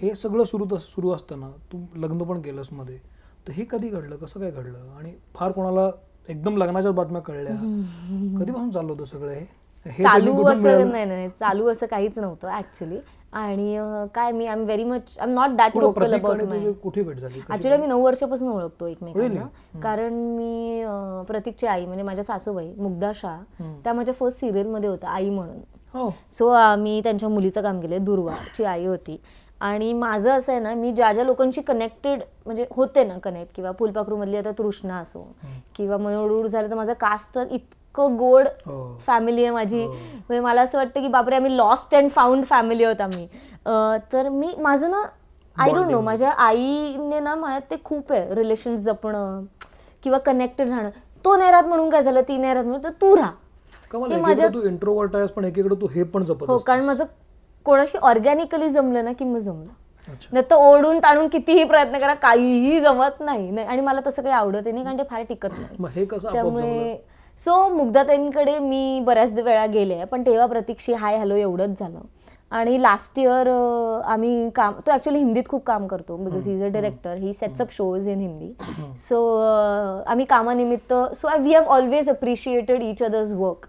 हे 0.00 0.14
सगळं 0.14 0.44
सुरू 0.44 0.76
सुरू 0.78 1.10
असताना 1.10 1.50
तू 1.72 1.78
लग्न 1.96 2.18
पण 2.18 2.40
केलंसमध्ये. 2.40 2.96
तर 3.46 3.52
हे 3.52 3.64
कधी 3.70 3.88
घडलं? 3.88 4.16
कसं 4.16 4.40
काय 4.40 4.50
घडलं? 4.50 4.78
आणि 4.98 5.12
फार 5.34 5.52
कोणाला 5.52 5.90
एकदम 6.28 6.56
लग्नाच्या 6.56 6.90
बातम्या 6.90 7.20
कळल्या. 7.22 7.54
कधीपासून 8.40 8.70
चाललं 8.70 8.92
होतं 8.92 9.04
सगळं 9.04 9.32
हे? 9.32 9.44
चालू 10.02 10.44
असं? 10.44 10.90
नाही 10.90 11.04
नाही 11.04 11.28
चालू 11.28 11.68
असं 11.68 11.86
काहीच 11.86 12.18
नव्हतं 12.18 12.56
ऍक्च्युली 12.58 12.96
आणि 13.32 13.76
काय 14.14 14.30
मी 14.32 14.46
I 14.46 14.52
am 14.52 14.62
very 14.64 14.84
much 14.84 15.16
I 15.18 15.26
am 15.26 15.34
not 15.34 15.56
that 15.56 15.76
vocal 15.76 15.92
Prateek 15.94 16.24
about 16.24 16.42
my 16.42 16.72
कुठे 16.82 17.02
भेट 17.02 17.16
झाली 17.16 17.40
कशी 17.40 17.52
ऍक्च्युली 17.52 17.76
मी 17.76 17.86
नऊ 17.86 18.02
वर्षापासून 18.02 18.48
ओळखतो? 18.48 18.86
एकमेकांना. 18.86 19.46
कारण 19.82 20.14
मी 20.36 20.84
प्रतीकची 21.28 21.66
आई 21.66 21.84
म्हणजे 21.86 22.02
माझ्या 22.02 22.24
सासूबाई 22.24 22.72
मुग्धा 22.76 23.10
शाह. 23.14 23.42
त्या 23.84 23.92
माझ्या 23.92 24.14
फर्स्ट 24.14 24.40
सिरियलमध्ये 24.40 24.88
होत्या 24.88 25.10
आई 25.10 25.30
म्हणून 25.30 25.58
हो 25.94 26.08
सो 26.32 26.50
मी 26.78 27.00
त्यांच्या 27.04 27.28
मुलीचं 27.28 27.62
काम 27.62 27.80
केलं 27.80 28.04
दुर्वाची 28.04 28.64
आई 28.64 28.86
होती 28.86 29.20
आणि 29.60 29.92
माझं 29.92 30.30
असं 30.30 30.52
आहे 30.52 30.60
ना 30.60 30.74
मी 30.74 30.90
ज्या 30.92 31.12
ज्या 31.12 31.24
लोकांशी 31.24 31.60
कनेक्टेड 31.62 32.22
म्हणजे 32.46 32.66
होते 32.70 33.04
ना 33.04 33.18
कनेक्ट 33.18 33.54
किंवा 33.54 33.72
फुलपाखरूमधली 33.78 34.36
आता 34.36 34.50
तृष्णा 34.58 34.98
असो 34.98 35.26
किंवा 35.76 35.96
मयूर 35.96 36.46
झालं 36.46 36.70
तर 36.70 36.74
माझं 36.74 36.92
कास्ट 36.92 37.34
तर 37.34 37.46
इतकं 37.98 38.16
गोड 38.16 38.46
हो. 38.66 38.96
फॅमिली 39.06 39.42
आहे 39.42 39.50
माझी. 39.50 39.82
हो. 39.84 39.92
म्हणजे 39.92 40.40
मला 40.40 40.62
असं 40.62 40.78
वाटतं 40.78 41.00
की 41.00 41.08
बापरे 41.08 41.36
आम्ही 41.36 41.56
लॉस्ट 41.56 41.94
अँड 41.94 42.10
फाउंड 42.10 42.44
फॅमिली 42.44 42.84
आहोत 42.84 43.00
आम्ही. 43.00 43.26
तर 44.12 44.28
मी 44.28 44.54
माझं 44.58 44.90
ना 44.90 45.02
आय 45.56 45.70
डोंट 45.72 45.90
नो. 45.90 46.00
माझ्या 46.00 46.30
आईने 46.30 47.20
ना 47.20 47.34
माझ्यात 47.34 47.70
ते 47.70 47.76
खूप 47.84 48.12
आहे 48.12 48.34
रिलेशन 48.34 48.76
जपणं 48.76 49.44
किंवा 50.02 50.18
कनेक्टेड 50.18 50.68
राहणं. 50.68 50.90
तो 51.24 51.36
नाही 51.36 51.50
राहत 51.50 51.64
म्हणून 51.64 51.90
काय 51.90 52.02
झालं 52.02 52.20
ती 52.20 52.36
नाही 52.36 52.54
राहत 52.54 52.64
म्हणून 52.64 52.82
तर 52.84 52.90
तू 52.90 53.16
राहा. 53.16 53.30
हे 54.08 54.16
माझ्या- 54.20 54.54
तू 54.54 54.62
इंट्रोवर्ट 54.62 55.16
आहेस 55.16 55.30
पण 55.30 55.44
एकीकडे 55.44 55.74
तू 55.74 55.86
हे 55.86 56.02
पण 56.02 56.24
जपत 56.24 56.50
हो. 56.50 56.58
कारण 56.58 56.84
माझं 56.84 57.04
कोणाशी 57.64 57.98
ऑर्गॅनिकली 57.98 58.68
जमलं 58.68 59.04
ना 59.04 59.12
की 59.12 59.24
मग 59.24 59.38
जमलं. 59.38 59.72
नाही 60.32 60.44
तर 60.50 60.54
ओढून 60.54 60.98
ताणून 60.98 61.28
कितीही 61.28 61.64
प्रयत्न 61.64 61.98
करा 61.98 62.14
काहीही 62.14 62.80
जमत 62.80 63.20
नाही. 63.20 63.58
आणि 63.64 63.80
मला 63.80 64.00
तसं 64.06 64.22
काही 64.22 64.34
आवडत 64.34 64.68
नाही 64.72 64.84
कारण 64.84 64.98
ते 64.98 65.02
फार 65.10 65.22
टिकत 65.22 65.48
नाही. 65.52 65.92
हे 65.94 66.04
त्यामुळे 66.04 66.96
सो 67.44 67.68
मुग्धाताईंकडे 67.74 68.58
मी 68.58 69.00
बऱ्याच 69.06 69.32
वेळा 69.32 69.66
गेले 69.72 70.04
पण 70.04 70.22
तेव्हा 70.26 70.46
प्रतीक्षी 70.46 70.92
हाय 70.92 71.16
हॅलो 71.16 71.34
एवढंच 71.36 71.78
झालं. 71.78 71.98
आणि 72.50 72.80
लास्ट 72.82 73.18
इयर 73.18 73.48
आम्ही 74.04 74.48
काम 74.54 74.72
तो 74.86 74.90
ॲक्च्युली 74.90 75.18
हिंदीत 75.18 75.48
खूप 75.48 75.64
काम 75.64 75.86
करतो 75.86 76.16
because 76.16 76.46
he 76.46 76.54
is 76.54 76.62
a 76.62 76.68
director 76.72 77.16
he 77.16 77.32
sets 77.32 77.60
up 77.60 77.72
shows 77.72 78.08
in 78.08 78.20
Hindi. 78.20 78.52
So 79.08 79.18
आम्ही 80.06 80.24
कामानिमित्त 80.24 80.94
so 81.16 81.28
we 81.40 81.54
have 81.54 81.64
always 81.74 82.08
appreciated 82.10 82.82
each 82.82 83.02
other's 83.02 83.32
work 83.34 83.66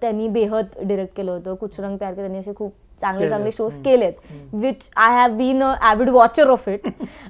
त्यांनी 0.00 0.28
बेहद 0.28 0.66
डिरेक्ट 0.80 1.16
केलं 1.16 1.32
होतं. 1.32 1.54
कुछ 1.54 1.80
रंग 1.80 1.96
प्यार 1.98 2.14
के 2.14 2.20
त्यांनी 2.20 2.38
असे 2.38 2.52
खूप 2.56 2.72
चांगले. 3.02 3.28
चांगले 3.30 3.52
शोज. 3.52 3.78
केलेत 3.84 4.12
which 4.54 4.88
I 4.96 5.16
have 5.16 5.36
been 5.36 5.62
a 5.62 5.74
avid 5.82 6.08
watcher 6.10 6.50
of 6.50 6.68
it 6.68 6.86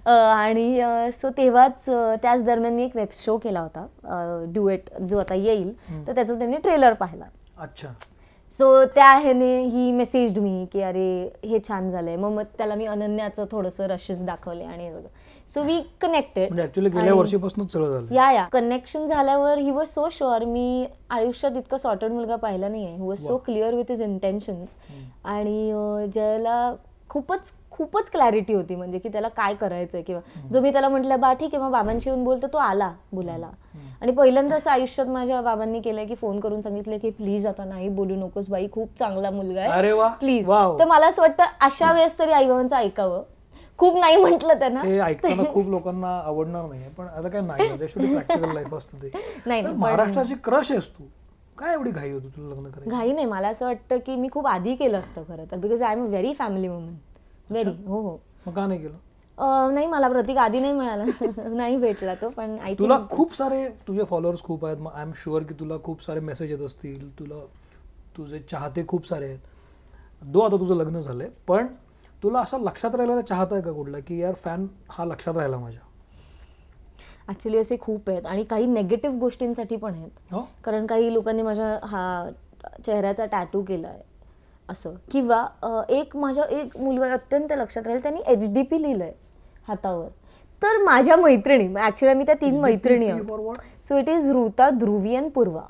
आणि 0.07 1.11
सो 1.21 1.31
तेव्हाच 1.37 1.85
त्याच 1.87 2.45
दरम्यान 2.45 2.73
मी 2.75 2.85
एक 2.85 2.97
वेब 2.97 3.09
शो 3.15 3.37
केला 3.43 3.61
होता 3.61 3.87
ड्युएट 4.53 4.91
जो 5.01 5.19
आता 5.19 5.35
येईल. 5.35 5.73
तर 6.07 6.15
त्याचा 6.15 6.35
त्यांनी 6.35 6.57
ट्रेलर 6.57 6.93
पाहिला 6.93 7.25
अच्छा 7.59 7.89
सो 8.59 8.85
त्या 8.95 9.07
ह्याने 9.17 9.59
ही 9.63 9.91
मेसेज 9.93 10.39
मी 10.39 10.67
की 10.73 10.83
अरे 10.83 11.09
हे 11.45 11.59
छान 11.69 11.91
झालंय 11.91 12.17
मग 12.17 12.31
मग 12.33 12.43
त्याला 12.59 12.75
मी 12.75 12.87
अनन्याचं 12.87 13.45
थोडंसं 13.53 13.87
रशेस 13.91 14.23
दाखवले 14.23 14.65
आणि 14.65 14.91
सगळं 14.91 15.09
सो 15.55 15.63
वी 15.63 15.81
कनेक्टेड 16.01 16.61
ऍक्च्युली 16.61 16.89
गेल्या 16.91 17.15
वर्षीपासूनच 17.15 17.73
झालं. 17.73 18.07
या 18.15 18.31
या. 18.33 18.45
कनेक्शन 18.53 19.07
झाल्यावर 19.07 19.59
ही 19.59 19.71
वॉज 19.71 19.89
सो 19.89 20.09
शुअर 20.13 20.45
मी 20.45 20.87
आयुष्यात 21.11 21.57
इतका 21.57 21.79
सॉर्टेड 21.79 22.13
मुलगा 22.13 22.37
पाहिला 22.37 22.69
नाही 22.69 22.87
आहे 22.87 23.01
was 23.01 23.27
so. 23.27 23.37
Clear 23.37 23.75
with 23.75 23.91
his 23.91 24.01
intentions 24.03 24.75
hmm. 24.91 25.05
आणि 25.25 26.09
ज्याला 26.13 26.73
खूपच 27.11 27.51
खूपच 27.71 28.11
क्लॅरिटी 28.11 28.55
होती. 28.55 28.75
म्हणजे 28.77 28.99
की 28.99 29.09
त्याला 29.09 29.29
काय 29.29 29.55
करायचंय 29.55 30.03
किंवा 30.03 30.21
जो 30.53 30.61
मी 30.61 30.73
त्याला 30.73 30.89
म्हटलं 30.89 31.21
बा 31.21 31.33
ठीक 31.33 31.55
आहे 31.55 31.63
मग 31.65 31.71
बाबांशी 31.73 32.09
येऊन 32.11 32.25
बोलतो 32.25 32.47
तो 32.53 32.59
आला 32.59 32.91
बोलायला. 33.13 33.49
आणि 34.01 34.13
पहिल्यांदा 34.13 34.57
असं 34.57 34.71
आयुष्यात 34.71 35.07
माझ्या 35.07 35.41
बाबांनी 35.41 35.81
केलंय 35.81 36.05
की 36.05 36.15
फोन 36.15 36.41
करून 36.41 36.61
सांगितलं 36.61 36.99
की 36.99 37.11
प्लीज 37.11 37.47
आता 37.47 37.65
नाही 37.65 37.89
बोलू 37.89 38.17
नकोस 38.17 38.49
बाई 38.49 38.67
खूप 38.73 38.99
चांगला 38.99 39.31
मुलगा 39.31 39.61
आहे. 39.61 39.71
प्लीज. 40.21 40.49
तर 40.79 40.85
मला 40.85 41.07
असं 41.07 41.23
वाटतं 41.23 41.45
अशा 41.61 41.93
वेळेस 41.93 42.19
तरी 42.19 42.33
आई 42.33 42.49
बाबांचं 42.49 42.77
ऐकावं. 42.77 43.23
खूप 43.83 43.97
नाही 43.99 44.17
म्हटलं 44.17 44.59
त्यांना. 44.59 44.81
हे 44.81 44.99
ऐकताना 45.01 45.43
खूप 45.53 45.69
लोकांना 45.69 46.09
आवडणार 46.19 46.67
नाही 46.67 46.89
पण 46.89 47.07
आता 47.07 47.29
काय 47.29 47.41
नाही 47.41 47.69
प्रॅक्टिकल 47.77 48.53
लाईफ 48.55 48.75
असतं 48.75 49.03
ते. 49.03 49.11
नाही, 49.47 49.63
महाराष्ट्राची 49.67 50.35
क्रश 50.45 50.71
आहेस 50.71 50.89
तू. 50.89 51.05
काय 51.59 51.73
एवढी 51.73 51.91
घाई 51.91 52.11
होती 52.11 52.29
तुला 52.29 52.49
लग्न 52.49 52.71
करायची? 52.71 52.91
घाई 52.91 53.13
नाही 53.13 53.27
मला 53.27 53.49
असं 53.49 53.65
वाटतं 53.67 53.99
की 53.99 54.17
मी 54.17 54.29
खूप 54.33 54.47
आधी 54.47 54.75
केलं 54.75 54.99
असतं 54.99 55.23
खरं 55.29 55.45
तर 55.51 55.57
because 55.57 55.83
I 55.83 55.93
am 55.93 56.05
a 56.05 56.09
very 56.09 56.33
family 56.35 56.69
woman 56.69 56.95
very 57.51 57.71
हो 57.87 58.01
हो. 58.01 58.17
मग 58.47 58.53
का 58.53 58.67
नाही 58.67 58.81
केलं? 58.81 59.75
नाही 59.75 59.87
मला 59.87 60.09
प्रतीक 60.09 60.37
आधी 60.37 60.61
नाही 60.61 60.73
मिळाला. 60.73 61.05
नाही 61.49 61.77
भेटला 61.77 62.15
तो 62.15 62.29
पण 62.29 62.57
आय 62.59 62.75
तुला 62.75 62.99
खूप 63.11 63.35
सारे 63.37 63.67
तुझे 63.89 64.05
फॉलोअर्स 64.05 64.43
खूप 64.43 64.67
आहेत 64.67 64.79
मग 64.79 64.93
आय 64.95 65.03
एम 65.03 65.13
शुअर 65.15 65.43
की 65.43 65.55
तुला 65.61 65.77
खूप 65.85 66.03
सारे 66.03 66.21
मेसेज 66.21 66.51
येत 66.51 66.61
असतील 66.61 67.09
तुला 67.19 67.45
तुझे 68.17 68.39
चाहते 68.51 68.85
खूप 68.89 69.07
सारे 69.09 69.25
आहेत. 69.25 69.39
दो 70.23 70.41
आता 70.41 70.57
तुझं 70.57 70.75
लग्न 70.75 71.01
झालंय 71.01 71.29
पण 71.47 71.67
तुला 72.23 72.41
असं 72.41 72.61
लक्षात 72.63 72.95
राहिलेला 72.95 73.21
चाहता 73.21 73.55
आहे 73.55 73.65
का 73.65 73.73
कुठला? 73.73 73.99
की 73.99 74.19
यार 74.21 74.35
फॅन 74.35 74.67
हा 74.91 75.05
लक्षात 75.05 75.37
राहिला 75.37 75.59
माझ्या. 75.59 75.81
ऍक्च्युली 77.29 77.59
असे 77.59 77.77
खूप 77.81 78.09
आहेत 78.11 78.27
आणि 78.27 78.45
काही 78.45 78.67
नेगेटिव्ह 78.67 79.19
गोष्टींसाठी 79.19 79.77
पण 79.77 79.95
आहेत. 79.95 80.11
हो? 80.33 80.41
कारण 80.65 80.87
काही 80.87 81.13
लोकांनी 81.15 81.43
माझ्या 81.43 81.79
हा 81.87 82.31
चेहऱ्याचा 82.87 83.27
टॅटू 83.27 83.63
केला 83.63 83.89
आहे 83.89 84.03
असं. 84.69 84.95
किंवा 85.13 85.85
एक 85.89 86.17
माझ्या 86.17 86.45
एक 86.51 86.77
मुलगा 86.81 87.13
अत्यंत 87.13 87.53
लक्षात 87.53 87.87
राहील 87.87 88.03
त्यांनी 88.03 88.21
एच 88.27 88.53
डी 88.55 88.63
पी 88.63 88.83
लिहिलंय 88.83 89.13
हातावर. 89.69 90.09
तर 90.63 90.83
माझ्या 90.85 91.17
मैत्रिणी 91.17 91.65
ऍक्च्युली 91.81 92.11
आम्ही 92.11 92.27
त्या 92.27 92.35
तीन 92.41 92.61
मैत्रिणी 92.61 93.07
आहोत. 93.09 93.57
So 93.89 93.97
it 93.99 94.09
is 94.09 94.29
Ruta 94.31 94.69
Dhruvi 94.71 95.19
Purva 95.29 95.63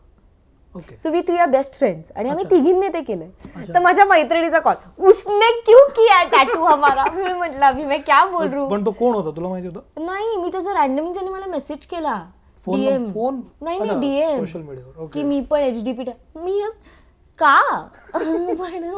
so 0.74 1.11
we 1.11 1.20
three 1.20 1.37
are 1.37 1.48
best 1.48 1.74
friends 1.74 2.11
आणि 2.16 2.28
आम्ही. 2.30 2.44
तिघींनी 2.50 2.88
ते 2.88 3.00
केलंय. 3.00 3.28
तर 3.68 3.78
माझ्या 3.78 4.04
मैत्रिणीचा 4.04 4.58
कॉल 4.58 4.74
उसने 5.06 5.50
क्यों 5.66 5.87
किया 5.88 6.22
टॅटू 6.32 6.64
हमारा? 6.64 7.04
मी 7.14 7.32
म्हटलं 7.32 7.66
अभी 7.66 7.85
मैं 7.85 8.00
क्या 8.02 8.24
बोल 8.24 8.46
रही 8.46 8.61
हूँ? 8.61 8.68
पण 8.70 8.87
तो 8.87 8.90
कोण 8.90 9.14
होता? 9.14 9.30
तुला 9.37 9.48
माहिती 9.48 9.68
होतं? 9.68 10.04
नाही 10.06 10.37
मी 10.37 10.50
त्याचा 10.52 10.74
रॅन्डमली 10.74 11.12
त्यांनी 11.12 11.30
मला 11.30 11.46
मेसेज 11.46 11.87
केला. 11.87 12.14
DM 12.66 13.06
phone? 13.06 13.40
नाही 13.61 13.78
नाही 13.78 13.98
डीएम 14.00 14.38
सोशल 14.38 14.62
मीडियावर 14.62 15.06
की 15.14 15.22
मी 15.22 15.40
पण 15.40 15.61
एच 15.61 15.85
डी 15.85 15.92
पी 15.92 16.04
मी 16.37 16.61
का? 17.38 17.61
पण 18.14 18.92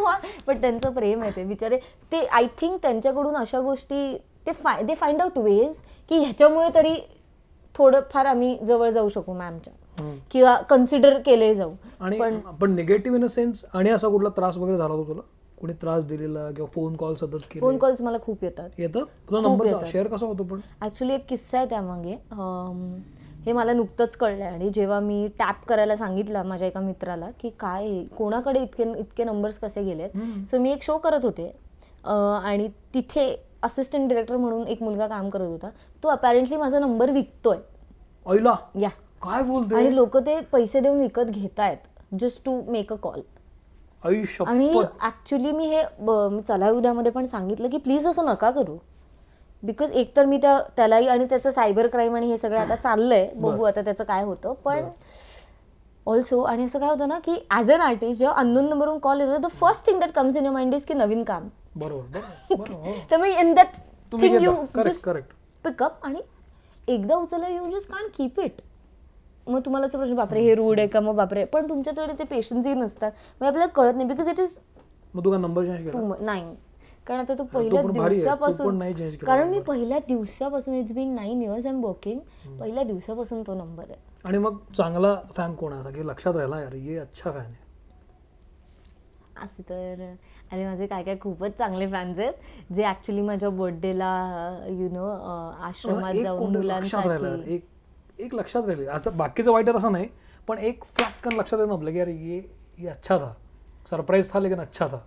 पण 0.46 0.60
त्यांचं 0.60 0.92
प्रेम 0.92 1.22
आहे 1.22 1.30
ते 1.36 1.44
बिचारे. 1.44 1.78
ते 2.12 2.24
आय 2.26 2.46
थिंक 2.60 2.78
त्यांच्याकडून 2.82 3.36
अशा 3.36 3.60
गोष्टी 3.60 4.16
ते 4.46 4.52
फाय 4.52 4.82
दे 4.82 4.94
फाइंड 4.94 5.22
आउट 5.22 5.38
वेज 5.38 5.76
की 6.10 6.18
ह्याच्यामुळे 6.18 6.68
तरी 6.74 6.94
थोडंफार 7.74 8.26
आम्ही 8.26 8.56
जवळ 8.62 8.90
जाऊ 8.90 9.08
शकू 9.08 9.32
मॅमच्या 9.32 9.72
किंवा 10.32 10.56
कन्सिडर 10.70 11.18
केले 11.26 11.54
जाऊ. 11.54 11.72
आणि 12.00 12.18
पण 12.60 12.74
निगेटिव्ह 12.74 13.18
इन 13.18 13.24
अ 13.24 13.28
सेन्स 13.28 13.64
आणि 13.74 13.90
असा 13.90 14.08
कुठला 14.08 14.28
त्रास 14.36 14.56
वगैरे 14.56 14.78
झाला 14.78 14.94
होता 14.94 15.08
तुला? 15.08 15.22
कोणी 15.60 15.72
त्रास 15.82 16.04
दिलेला 16.04 16.50
किंवा 16.50 16.68
फोन 16.74 16.96
कॉल 16.96 17.14
सतत 17.14 17.44
केले? 17.50 17.60
फोन 17.60 17.76
कॉल्स 17.78 18.00
मला 18.02 18.18
खूप 18.22 18.42
येतात. 18.44 18.70
येतात? 18.78 19.04
तुझा 19.28 19.40
नंबर. 19.40 19.84
शेअर 19.90 20.06
कसा 20.06 20.26
होतो 20.26 20.42
पण? 20.44 20.60
ॲक्च्युली 20.80 21.14
एक 21.14 21.26
किस्सा 21.28 21.58
आहे 21.58 21.68
त्यामागे. 21.70 22.16
हे 23.46 23.52
मला 23.52 23.72
नुकतंच 23.72 24.16
कळलं 24.16 24.44
आणि 24.44 24.68
जेव्हा 24.74 24.98
मी 25.00 25.26
टॅप 25.38 25.64
करायला 25.68 25.96
सांगितलं 25.96 26.42
माझ्या 26.46 26.68
एका 26.68 26.80
मित्राला 26.80 27.28
की 27.40 27.48
काय 27.60 28.02
कोणाकडे 28.18 28.60
इतके 28.62 28.84
इतके 28.98 29.24
नंबर्स 29.24 29.58
कसे 29.58 29.82
गेलेत. 29.84 30.16
सो 30.50 30.58
मी 30.58 30.72
एक 30.72 30.82
शो 30.82 30.96
करत 30.98 31.24
होते. 31.24 31.46
आणि 32.04 32.68
तिथे 32.94 33.26
असिस्टंट 33.62 34.08
डिरेक्टर 34.08 34.36
म्हणून 34.36 34.66
एक 34.68 34.82
मुलगा 34.82 35.06
काम 35.06 35.28
करत 35.30 35.48
होता. 35.48 35.68
तो 36.02 36.08
अपॅरेंटली 36.08 36.56
माझा 36.56 36.78
नंबर 36.78 37.10
विकतोय. 37.10 37.58
या 38.80 38.88
काय 39.24 39.42
बोलते 39.42 39.74
आणि 39.76 39.94
लोक 39.96 40.16
ते 40.26 40.38
पैसे 40.52 40.80
देऊन 40.80 41.00
विकत 41.00 41.30
घेतायत 41.30 42.14
just 42.20 42.44
to 42.44 42.60
make 42.68 42.92
a 42.92 42.96
call 43.02 43.20
आणि 44.46 44.70
ऍक्च्युली 45.02 45.52
मी 45.52 45.66
हे 45.66 45.82
चला 46.48 46.70
उद्यामध्ये 46.70 47.12
पण 47.12 47.26
सांगितलं 47.26 47.68
की 47.70 47.78
प्लीज 47.78 48.06
असं 48.06 48.24
नका 48.24 48.50
करू. 48.50 48.76
बिकॉज 49.62 49.92
एकतर 49.92 50.24
मी 50.24 50.38
त्या 50.38 50.58
त्यालाही 50.76 51.06
आणि 51.08 51.24
त्याचं 51.26 51.50
सायबर 51.50 51.86
क्राईम 51.86 52.16
आणि 52.16 52.26
हे 52.26 52.36
सगळं 52.38 52.58
आता 52.58 52.76
चाललंय 52.76 53.28
बघू. 53.34 53.64
आता 53.64 53.80
त्याचं 53.82 54.04
काय 54.04 54.24
होतं. 54.24 54.52
पण. 54.54 54.88
ऑल्सो 56.06 56.40
आणि 56.42 56.64
असं 56.64 56.78
काय 56.78 56.88
होतं 56.88 57.08
ना 57.08 57.18
की 57.24 57.36
ॲज 57.50 57.70
अन 57.72 57.80
आर्टिस्ट 57.80 58.18
जेव्हा 58.18 58.36
अननोन 58.40 58.68
नंबरवरून 58.68 58.98
कॉल 58.98 59.20
येतो 59.20 59.36
the 59.38 59.50
first 59.60 59.86
thing 59.86 60.00
that 60.00 60.10
comes 60.14 60.36
in 60.36 60.44
your 60.44 60.54
mind 60.54 60.74
is 60.74 60.84
की 60.84 60.94
नवीन 60.94 61.22
काम. 61.24 61.48
बरोबर 61.76 63.26
in 63.26 63.54
that 63.54 63.76
thing 64.12 64.42
you 64.42 64.52
just 64.84 65.08
pick up 65.64 66.04
आणि 66.04 66.20
एकदा 66.88 67.16
उचललं 67.16 67.48
you 67.48 67.70
just 67.70 67.90
can't 67.90 68.08
keep 68.16 68.40
it 68.40 68.60
मग 69.46 69.60
तुम्हाला 69.64 69.86
असं 69.86 69.98
प्रश्न 69.98 70.14
बापरे 70.16 70.40
हे 70.40 70.54
रूड 70.54 70.78
आहे 70.78 70.88
का? 70.88 71.00
मग 71.00 71.14
बापरे. 71.14 71.44
पण 71.44 71.68
तुमच्याकडे 71.68 72.12
ते 72.18 72.24
पेशन्सही 72.24 72.74
नसतात. 72.74 73.10
मग 73.40 73.46
आपल्याला 73.46 73.72
कळत 73.74 73.94
नाही 73.94 74.08
बिकॉज 74.08 74.28
इट 74.28 74.40
इज 74.40 74.56
मग 75.14 75.24
तुझा 75.24 75.38
नंबर 75.38 75.64
चेंज 75.64 75.90
टू 75.90 75.98
केला? 75.98 76.24
नाही. 76.24 76.54
कारण 77.06 77.20
आता 77.20 77.34
तू 77.38 77.44
पहिल्या 77.44 77.82
दिवसापासून 77.82 78.78
कारण 79.24 79.48
मी. 79.48 79.60
पहिल्या 79.60 79.98
दिवसापासून 80.06 80.74
it's 80.74 80.92
been 80.92 81.14
nine 81.14 81.42
years 81.42 81.66
I 81.66 81.72
am 81.72 81.84
working 81.84 82.18
पहिल्या 82.60 82.82
दिवसापासून 82.84 83.42
तो 83.46 83.54
नंबर 83.54 83.84
आहे. 83.88 83.98
आणि 84.24 84.38
मग 84.38 84.56
चांगला 84.76 85.14
फॅन 85.36 85.54
कोण 85.54 85.72
आहे? 85.72 85.80
असा 85.80 85.90
की 85.90 86.06
लक्षात 86.06 86.36
राहिला 86.36 86.60
यार 86.60 86.72
ये 86.74 86.96
अच्छा 86.98 87.30
फॅन 87.30 87.40
आहे. 87.40 87.62
असं 89.36 89.62
तर. 89.68 90.02
आणि 90.52 90.64
माझे 90.64 90.86
काय 90.86 91.02
काय 91.02 91.16
खूपच 91.20 91.56
चांगले 91.58 91.86
फॅन्स 91.90 92.18
आहेत. 92.18 92.32
जे 92.74 92.84
ऍक्च्युली 92.86 93.22
माझ्या 93.22 93.48
बर्थडेला 93.50 94.10
यु 94.70 94.88
नो 94.92 95.08
आश्रमात 95.62 96.14
जाऊन 96.14 96.56
मुलांसाठी 96.56 97.58
एक 98.18 98.34
लक्षात 98.34 98.62
राहिले. 98.66 98.86
असं 98.86 99.16
बाकीचं 99.16 99.52
वाईट 99.52 99.68
असं 99.68 99.92
नाही 99.92 100.08
पण 100.48 100.58
एक 100.58 100.84
फ्लॅटकन 100.84 101.36
लक्षात 101.36 101.58
येतं 101.58 101.72
आपलं 101.72 101.90
की 101.90 101.98
यार 101.98 102.08
ये 102.08 102.42
ये 102.78 102.88
अच्छा 102.88 103.16
था. 103.18 103.32
सरप्राईज 103.90 104.32
था 104.32 104.40
लेकिन 104.40 104.60
अच्छा 104.60 104.86
था. 104.86 104.98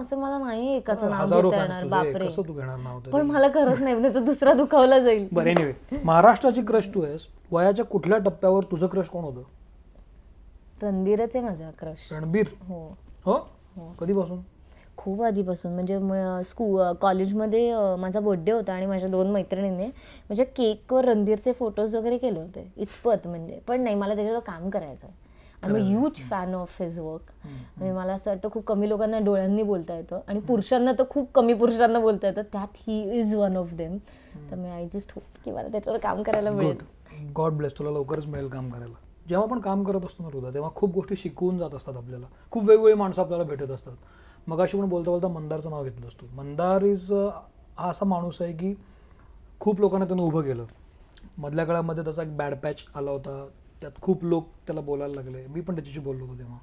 असं 0.00 0.18
मला 0.18 0.38
नाही 0.38 0.76
एकाचं 0.76 1.10
नाव 1.10 1.26
घेता 1.26 1.62
येणार. 1.62 1.84
बापरे. 1.84 2.26
कसं 2.26 2.42
तू 2.42 2.52
घेणार 2.52 2.78
नाव 2.78 3.00
पण 3.12 3.26
मला 3.26 3.48
खरंच 3.48 3.80
नाही 3.80 3.94
म्हणजे 3.94 4.14
तो 4.14 4.24
दुसरा 4.24 4.52
दुखावला 4.52 4.98
जाईल. 4.98 5.26
बरं 5.32 5.48
एनिवे 5.48 6.00
महाराष्ट्राची 6.04 6.62
क्रश 6.62 6.88
तू 6.94 7.02
आहेस. 7.02 7.26
वयाच्या 7.50 7.84
कुठल्या 7.84 8.18
टप्प्यावर 8.18 8.64
तुझं 8.70 8.86
क्रश 8.86 9.08
कोण 9.08 9.24
होतं? 9.24 9.42
रणबीरच 10.82 11.36
आहे 11.36 11.44
माझा 11.44 11.70
क्रश 11.78 12.12
रणबीर? 12.12 12.46
हो? 12.68 12.86
हो. 13.24 13.94
कधीपासून? 14.00 14.40
खूप 14.96 15.22
आधीपासून. 15.22 15.72
म्हणजे 15.72 15.98
म- 15.98 16.40
स्कू 16.46 16.78
कॉलेजमध्ये 17.00 17.74
माझा 17.98 18.20
बर्थडे 18.20 18.52
होता 18.52 18.72
आणि 18.72 18.86
माझ्या 18.86 19.08
दोन 19.08 19.30
मैत्रिणींनी 19.30 19.86
म्हणजे 19.86 20.44
केकवर 20.44 21.04
रणबीरचे 21.04 21.52
फोटोज 21.52 21.96
वगैरे 21.96 22.18
केले 22.18 22.40
होते. 22.40 22.70
इतपत 22.76 23.26
म्हणजे. 23.26 23.58
पण 23.66 23.80
नाही 23.80 23.94
मला 23.96 24.14
त्याच्यावर 24.14 24.40
काम 24.40 24.68
करायचं 24.70 25.06
I 25.62 25.70
am 25.70 25.76
huge 25.76 26.20
fan 26.30 26.54
of 26.54 26.80
his 26.82 26.98
work 26.98 27.30
म्हणजे 27.46 27.92
मला 27.92 28.12
असं 28.12 28.30
वाटतं 28.30 28.48
खूप 28.52 28.64
कमी 28.64 28.88
लोकांना 28.88 29.18
डोळ्यांनी 29.18 29.62
बोलता 29.62 29.96
येतं. 29.96 30.20
आणि 30.28 30.40
पुरुषांना 30.40 30.92
तर 30.92 31.04
खूप 31.10 31.32
कमी 31.34 31.54
पुरुषांना 31.54 31.98
बोलता 31.98 32.26
येतं. 32.26 32.42
त्यात 32.42 32.76
he 32.86 33.20
is 33.20 33.34
one 33.34 33.56
of 33.56 33.72
them 33.72 33.96
त्यामुळे 34.48 34.70
आय 34.70 34.86
जस्ट 34.94 35.12
होप 35.14 35.24
की 35.44 35.50
मला 35.50 35.68
त्याच्यावर 35.68 35.98
काम 35.98 36.22
करायला 36.22 36.50
मिळेल. 36.50 36.72
गुड 36.72 37.30
गॉड 37.36 37.52
ब्लेस 37.52 37.72
तुला 37.78 37.90
लवकरच 37.90 38.26
मिळेल 38.26 38.48
काम 38.48 38.70
करायला. 38.70 38.94
जेव्हा 39.28 39.46
आपण 39.46 39.60
काम 39.60 39.84
करत 39.84 40.04
असतो 40.04 40.22
ना 40.22 40.28
हृदय 40.32 40.54
तेव्हा 40.54 40.70
खूप 40.74 40.92
गोष्टी 40.94 41.16
शिकवून 41.16 41.58
जात 41.58 41.74
असतात 41.74 41.96
आपल्याला. 41.96 42.26
खूप 42.50 42.64
वेगवेगळी 42.64 42.94
माणसं 42.94 43.22
आपल्याला 43.22 43.44
भेटत 43.44 43.70
असतात. 43.70 43.92
मग 44.48 44.60
अशी 44.60 44.78
पण 44.78 44.88
बोलता 44.88 45.10
बोलता 45.10 45.28
मंदारचं 45.28 45.70
नाव 45.70 45.84
घेतलं 45.84 46.06
असतो. 46.08 46.26
मंदार 46.34 46.82
इज 46.82 47.12
हा 47.12 47.88
असा 47.90 48.04
माणूस 48.04 48.40
आहे 48.42 48.52
की 48.52 48.74
खूप 49.60 49.80
लोकांना 49.80 50.06
त्यानं 50.06 50.22
उभं 50.22 50.42
केलं. 50.42 50.64
मधल्या 51.38 51.64
काळामध्ये 51.64 52.04
त्याचा 52.04 52.22
एक 52.22 52.36
बॅड 52.36 52.54
पॅच 52.62 52.84
आला 52.94 53.10
होता. 53.10 53.46
त्यात 53.82 54.00
खूप 54.02 54.24
लोक 54.24 54.48
त्याला 54.66 54.80
बोलायला 54.80 55.14
लागले. 55.14 55.46
मी 55.46 55.60
पण 55.60 55.74
त्याच्याशी 55.74 56.00
बोललो 56.00 56.24
होतो 56.24 56.38
तेव्हा. 56.38 56.58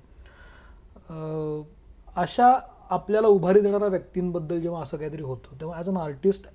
अशा 2.16 2.54
आपल्याला 2.90 3.28
उभारी 3.28 3.60
देणाऱ्या 3.62 3.88
व्यक्तींबद्दल 3.88 4.60
जेव्हा 4.62 4.82
असं 4.82 4.98
काहीतरी 4.98 5.24
होतं 5.24 5.60
तेव्हा 5.60 5.78
as 5.78 5.90
an 5.90 5.98
artist 5.98 6.48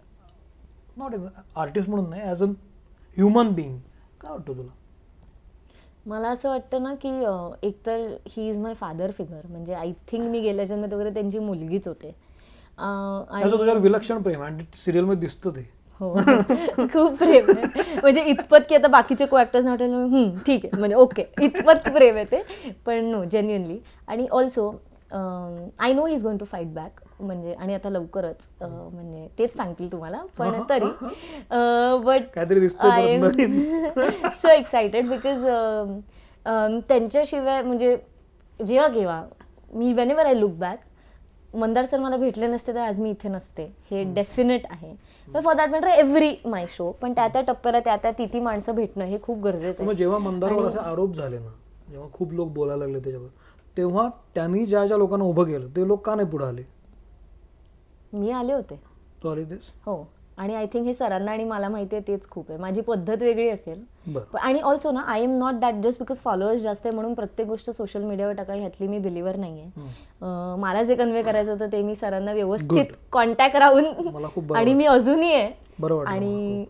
not 0.96 1.14
artist 1.56 1.90
म्हणून 1.90 2.08
नाही 2.10 2.22
ॲज 2.22 2.42
अन 2.42 2.52
ह्युमन 3.16 3.52
बिईंग 3.54 3.78
काय 4.20 4.30
वाटतं 4.30 4.56
तुला? 4.56 4.72
मला 6.06 6.28
असं 6.28 6.48
वाटतं 6.48 6.82
ना 6.82 6.94
की 7.02 7.08
एकतर 7.66 8.06
he 8.28 8.48
is 8.48 8.58
my 8.60 8.74
father 8.80 9.10
figure 9.18 9.46
म्हणजे 9.50 9.74
आय 9.74 9.92
थिंक 10.08 10.28
मी 10.30 10.40
गेल्या 10.40 10.64
जन्मात 10.64 10.92
वगैरे 10.92 11.10
त्यांची 11.14 11.38
मुलगीच 11.38 11.88
होते. 11.88 12.14
विलक्षण 13.80 14.22
प्रेम 14.22 14.42
आणि 14.42 14.64
सिरियलमध्ये 14.76 15.20
दिसतं 15.20 15.50
ते. 15.50 15.66
हो. 16.00 16.12
खूप 16.92 17.18
प्रेम 17.18 17.50
आहे. 17.50 18.00
म्हणजे 18.00 18.22
इतपत 18.22 18.66
की 18.68 18.74
आता 18.74 18.88
बाकीचे 18.88 19.26
को 19.26 19.36
ॲक्टर्स 19.38 19.64
नाव 19.64 19.76
ठीक 20.46 20.64
आहे. 20.64 20.78
म्हणजे 20.78 20.96
ओके 20.96 21.24
इतपत 21.42 21.88
प्रेम 21.88 22.16
आहे 22.16 22.24
ते. 22.32 22.42
पण 22.86 23.04
नो 23.04 23.24
जेन्युनली 23.32 23.78
आणि 24.08 24.26
also 24.30 24.70
I 25.10 25.92
know 25.92 26.06
he 26.06 26.14
is 26.14 26.22
going 26.22 26.38
to 26.38 26.44
fight 26.44 26.74
back 26.74 27.00
म्हणजे 27.20 27.52
आणि 27.52 27.74
आता 27.74 27.90
लवकरच 27.90 28.36
म्हणजे 28.62 29.26
तेच 29.38 29.56
सांगतील 29.56 29.90
तुम्हाला 29.92 30.22
पण 30.38 30.60
तरी 30.70 30.86
but 32.04 32.38
I 32.80 33.06
am. 33.06 33.28
So 34.32 34.48
excited 34.48 35.08
because 35.08 35.44
त्यांच्याशिवाय 36.88 37.62
म्हणजे 37.62 37.96
जेव्हा 38.60 38.88
केव्हा 38.88 39.22
मी 39.74 39.92
whenever 40.10 40.26
I 40.26 40.34
look 40.34 40.52
back 40.58 41.56
Mandar 41.56 41.84
sir 41.86 41.98
मला 41.98 42.16
भेटले 42.16 42.46
नसते 42.46 42.72
तर 42.74 42.80
आज 42.80 42.98
मी 43.00 43.10
इथे 43.10 43.28
नसते. 43.28 43.64
हे 43.90 44.02
डेफिनेट 44.14 44.66
आहे. 44.70 44.94
For 45.28 45.54
that 45.56 45.70
matter 45.70 45.88
every 45.88 46.34
my 46.44 46.64
show 46.68 46.90
पण 47.02 47.12
त्या 47.12 47.26
त्या 47.28 47.42
टप्प्याला 47.42 47.80
त्या 47.80 47.96
त्या 47.96 48.10
ती 48.10 48.26
ती 48.32 48.40
माणसं 48.40 48.74
भेटणं 48.74 49.04
हे 49.04 49.18
खूप 49.22 49.38
गरजेचं 49.44 49.82
आहे. 49.82 49.94
जेव्हा 49.94 50.18
मंदारवर 50.18 50.66
असे 50.68 50.78
आरोप 50.78 51.14
झाले 51.14 51.38
ना 51.38 51.50
जेव्हा 51.90 52.08
खूप 52.12 52.32
लोक 52.32 52.48
बोलायला 52.48 52.84
लागले 52.84 53.00
त्याच्यावर 53.00 53.28
तेव्हा 53.76 54.08
त्यांनी 54.34 54.64
ज्या 54.66 54.86
ज्या 54.86 54.96
लोकांना 54.96 55.24
उभं 55.24 55.44
केलं 55.44 55.68
ते 55.76 55.86
लोक 55.88 56.04
का 56.06 56.14
नाही 56.14 56.28
पुढे 56.28 56.44
आले? 56.44 56.62
मी 58.14 58.30
आले 58.30 58.52
होते. 58.52 58.80
तू 59.22 59.28
आली 59.28 59.44
तेच 59.44 59.70
हो. 59.86 60.04
आणि 60.38 60.54
आय 60.54 60.66
थिंक 60.66 60.86
हे 60.86 60.92
सरांना 60.94 61.32
आणि 61.32 61.44
मला 61.44 61.68
माहिती 61.68 61.96
आहे 61.96 62.06
तेच 62.06 62.28
खूप 62.30 62.46
आहे. 62.50 62.58
माझी 62.60 62.80
पद्धत 62.80 63.22
वेगळी 63.22 63.48
असेल. 63.48 63.82
बरं. 64.06 64.36
आणि 64.38 64.60
ऑल्सो 64.60 64.90
ना 64.90 65.00
I 65.06 65.22
am 65.22 65.34
not 65.38 65.54
that 65.60 65.74
just 65.84 66.00
because 66.00 66.18
followers 66.20 66.60
जास्त 66.60 66.86
आहे 66.86 66.94
म्हणून 66.94 67.14
प्रत्येक 67.14 67.48
गोष्ट 67.48 67.70
सोशल 67.70 68.02
मीडियावर 68.04 68.34
टाका 68.34 68.54
ह्यातली 68.54 68.86
मी 68.88 68.98
बिलिव्हर 68.98 69.36
नाही 69.36 69.60
आहे. 69.60 70.56
मला 70.60 70.82
जे 70.82 70.94
कन्वे 70.94 71.22
करायचं 71.22 71.52
होतं 71.52 71.72
ते 71.72 71.82
मी 71.82 71.94
सरांना 71.94 72.32
व्यवस्थित. 72.32 72.86
कॉन्टॅक्ट 73.12 73.56
राहून 73.56 73.84
बरं 74.08 74.56
आणि 74.56 74.74
मी 74.74 74.84
अजूनही 74.86 75.32
आहे. 75.32 75.50
बरं 75.78 76.04
आणि 76.06 76.64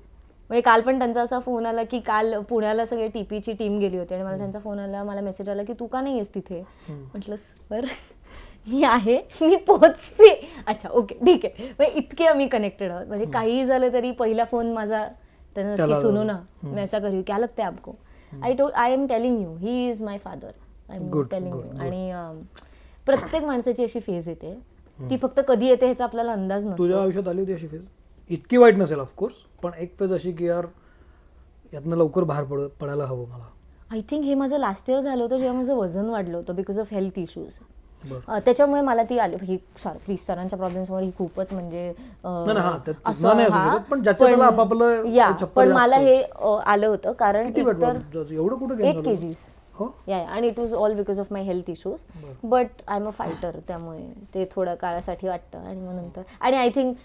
म्हणजे 0.50 0.60
काल 0.60 0.80
पण 0.80 0.98
त्यांचा 0.98 1.22
असा 1.22 1.38
फोन 1.38 1.66
आला 1.66 1.82
की 1.90 1.98
काल 2.00 2.34
पुण्याला 2.48 2.84
सगळे 2.86 3.08
टीपीची 3.08 3.52
टीम 3.52 3.78
गेली 3.78 3.98
होती 3.98 4.14
आणि 4.14 4.22
मला 4.24 4.36
त्यांचा 4.36 4.58
फोन 4.58 4.78
आला 4.78 5.02
मला 5.04 5.20
मेसेज 5.20 5.48
आला 5.48 5.62
की 5.62 5.72
तू 5.80 5.86
का 5.86 6.00
नाही 6.00 6.14
आहेस 6.14 6.34
तिथे. 6.34 6.62
म्हटलं 6.88 7.36
सर 7.36 7.84
मी 8.66 8.82
आहे 8.84 9.16
मी 9.42 9.56
पोहोचते. 9.56 10.30
अच्छा 10.66 10.88
ओके 10.88 11.14
ठीक 11.14 11.44
आहे. 11.44 11.64
म्हणजे 11.64 11.92
इतके 11.98 12.26
आम्ही 12.26 12.46
कनेक्टेड 12.48 12.90
आहोत. 12.90 13.06
म्हणजे 13.06 13.26
काहीही 13.26 13.64
झालं 13.66 13.92
तरी 13.92 14.10
पहिला 14.10 14.44
फोन 14.44 14.72
माझा 14.72 15.06
त्यांना 15.54 16.00
सुनो. 16.00 16.22
ना. 16.22 16.38
मैं 16.62 16.82
ऐसा 16.82 16.98
करी 16.98 17.22
क्या 17.22 17.38
लगता 17.38 17.66
आपको. 17.66 17.92
I 18.42 18.54
told 18.54 18.70
I 18.72 18.92
am 18.92 19.06
telling 19.06 19.42
you 19.42 19.56
he 19.56 19.90
is 19.90 20.02
my 20.02 20.18
father 20.18 20.50
I 20.90 20.96
am 20.96 21.22
telling 21.22 21.54
you. 21.54 21.78
आणि 21.80 22.10
अं, 22.10 22.40
प्रत्येक 23.06 23.44
माणसाची 23.44 23.84
अशी 23.84 24.00
फेज 24.00 24.28
येते. 24.28 24.54
ती 24.98 25.16
फक्त 25.16 25.40
कधी 25.48 25.66
येते 25.66 25.86
ह्याचा 25.86 26.04
आपल्याला 26.04 26.32
अंदाज 26.32 26.64
तुझ्या 26.66 26.86
नसतो 26.86 27.00
आयुष्यात 27.00 27.28
आली 27.28 27.40
होती 27.40 27.52
अशी 27.52 27.68
फेज 27.68 27.82
इतकी 28.30 28.56
वाईट 28.56 28.76
नसेल 28.76 29.00
ऑफकोर्स 29.00 29.34
पण 29.62 29.70
एक 29.78 29.94
फेज 29.98 30.12
अशी 30.12 30.32
की 30.32 30.46
यार 30.46 30.66
यातनं 31.72 31.96
लवकर 31.96 32.24
बाहेर 32.24 32.44
पड 32.44 32.60
पडायला 32.80 33.04
हवं 33.04 33.28
मला. 33.28 33.44
आय 33.92 34.00
थिंक 34.10 34.24
हे 34.24 34.34
माझं 34.34 34.58
लास्ट 34.58 34.90
इयर 34.90 35.00
झालं 35.00 35.22
होतं 35.22 35.38
जेव्हा 35.38 35.56
माझं 35.56 35.74
वजन 35.74 36.08
वाढलं 36.10 36.36
होतं 36.36 36.54
बिकॉज 36.56 36.78
ऑफ 36.78 36.92
हेल्थ 36.92 37.18
इश्यूज 37.18 37.58
त्याच्यामुळे 38.44 38.80
मला 38.80 39.02
ती 39.02 39.18
आली 39.18 39.36
ही 39.42 39.56
सॉरी 39.84 39.98
प्लीज 40.04 40.26
सरांच्या 40.26 40.58
प्रॉब्लेम्समुळे 40.58 41.04
ही 41.04 41.10
खूपच 41.18 41.52
म्हणजे 41.52 41.92
या, 45.06 45.30
पण 45.54 45.72
मला. 45.72 45.96
हे 45.96 46.20
आलं 46.66 46.86
होतं 46.86 47.12
कारण 47.12 47.46
एट 47.60 47.66
झालं? 47.86 47.98
के 49.02 49.16
जीज 49.16 49.36
हो 49.74 49.88
या 50.08 50.18
आणि 50.28 50.48
it 50.48 50.58
was 50.58 50.74
all 50.74 50.94
because 50.94 51.20
of 51.20 51.32
my 51.32 51.42
health 51.42 51.70
issues. 51.70 51.98
But 52.42 52.66
I 52.88 52.96
am 52.96 53.06
a 53.06 53.10
fighter 53.10 53.58
त्यामुळे 53.68 54.06
ते 54.34 54.44
थोड्या 54.54 54.74
काळासाठी 54.74 55.28
वाटतं 55.28 55.58
आणि 55.58 55.80
मग 55.80 55.94
नंतर 55.94 56.22
आणि 56.40 56.56
I 56.56 56.68
think 56.68 56.96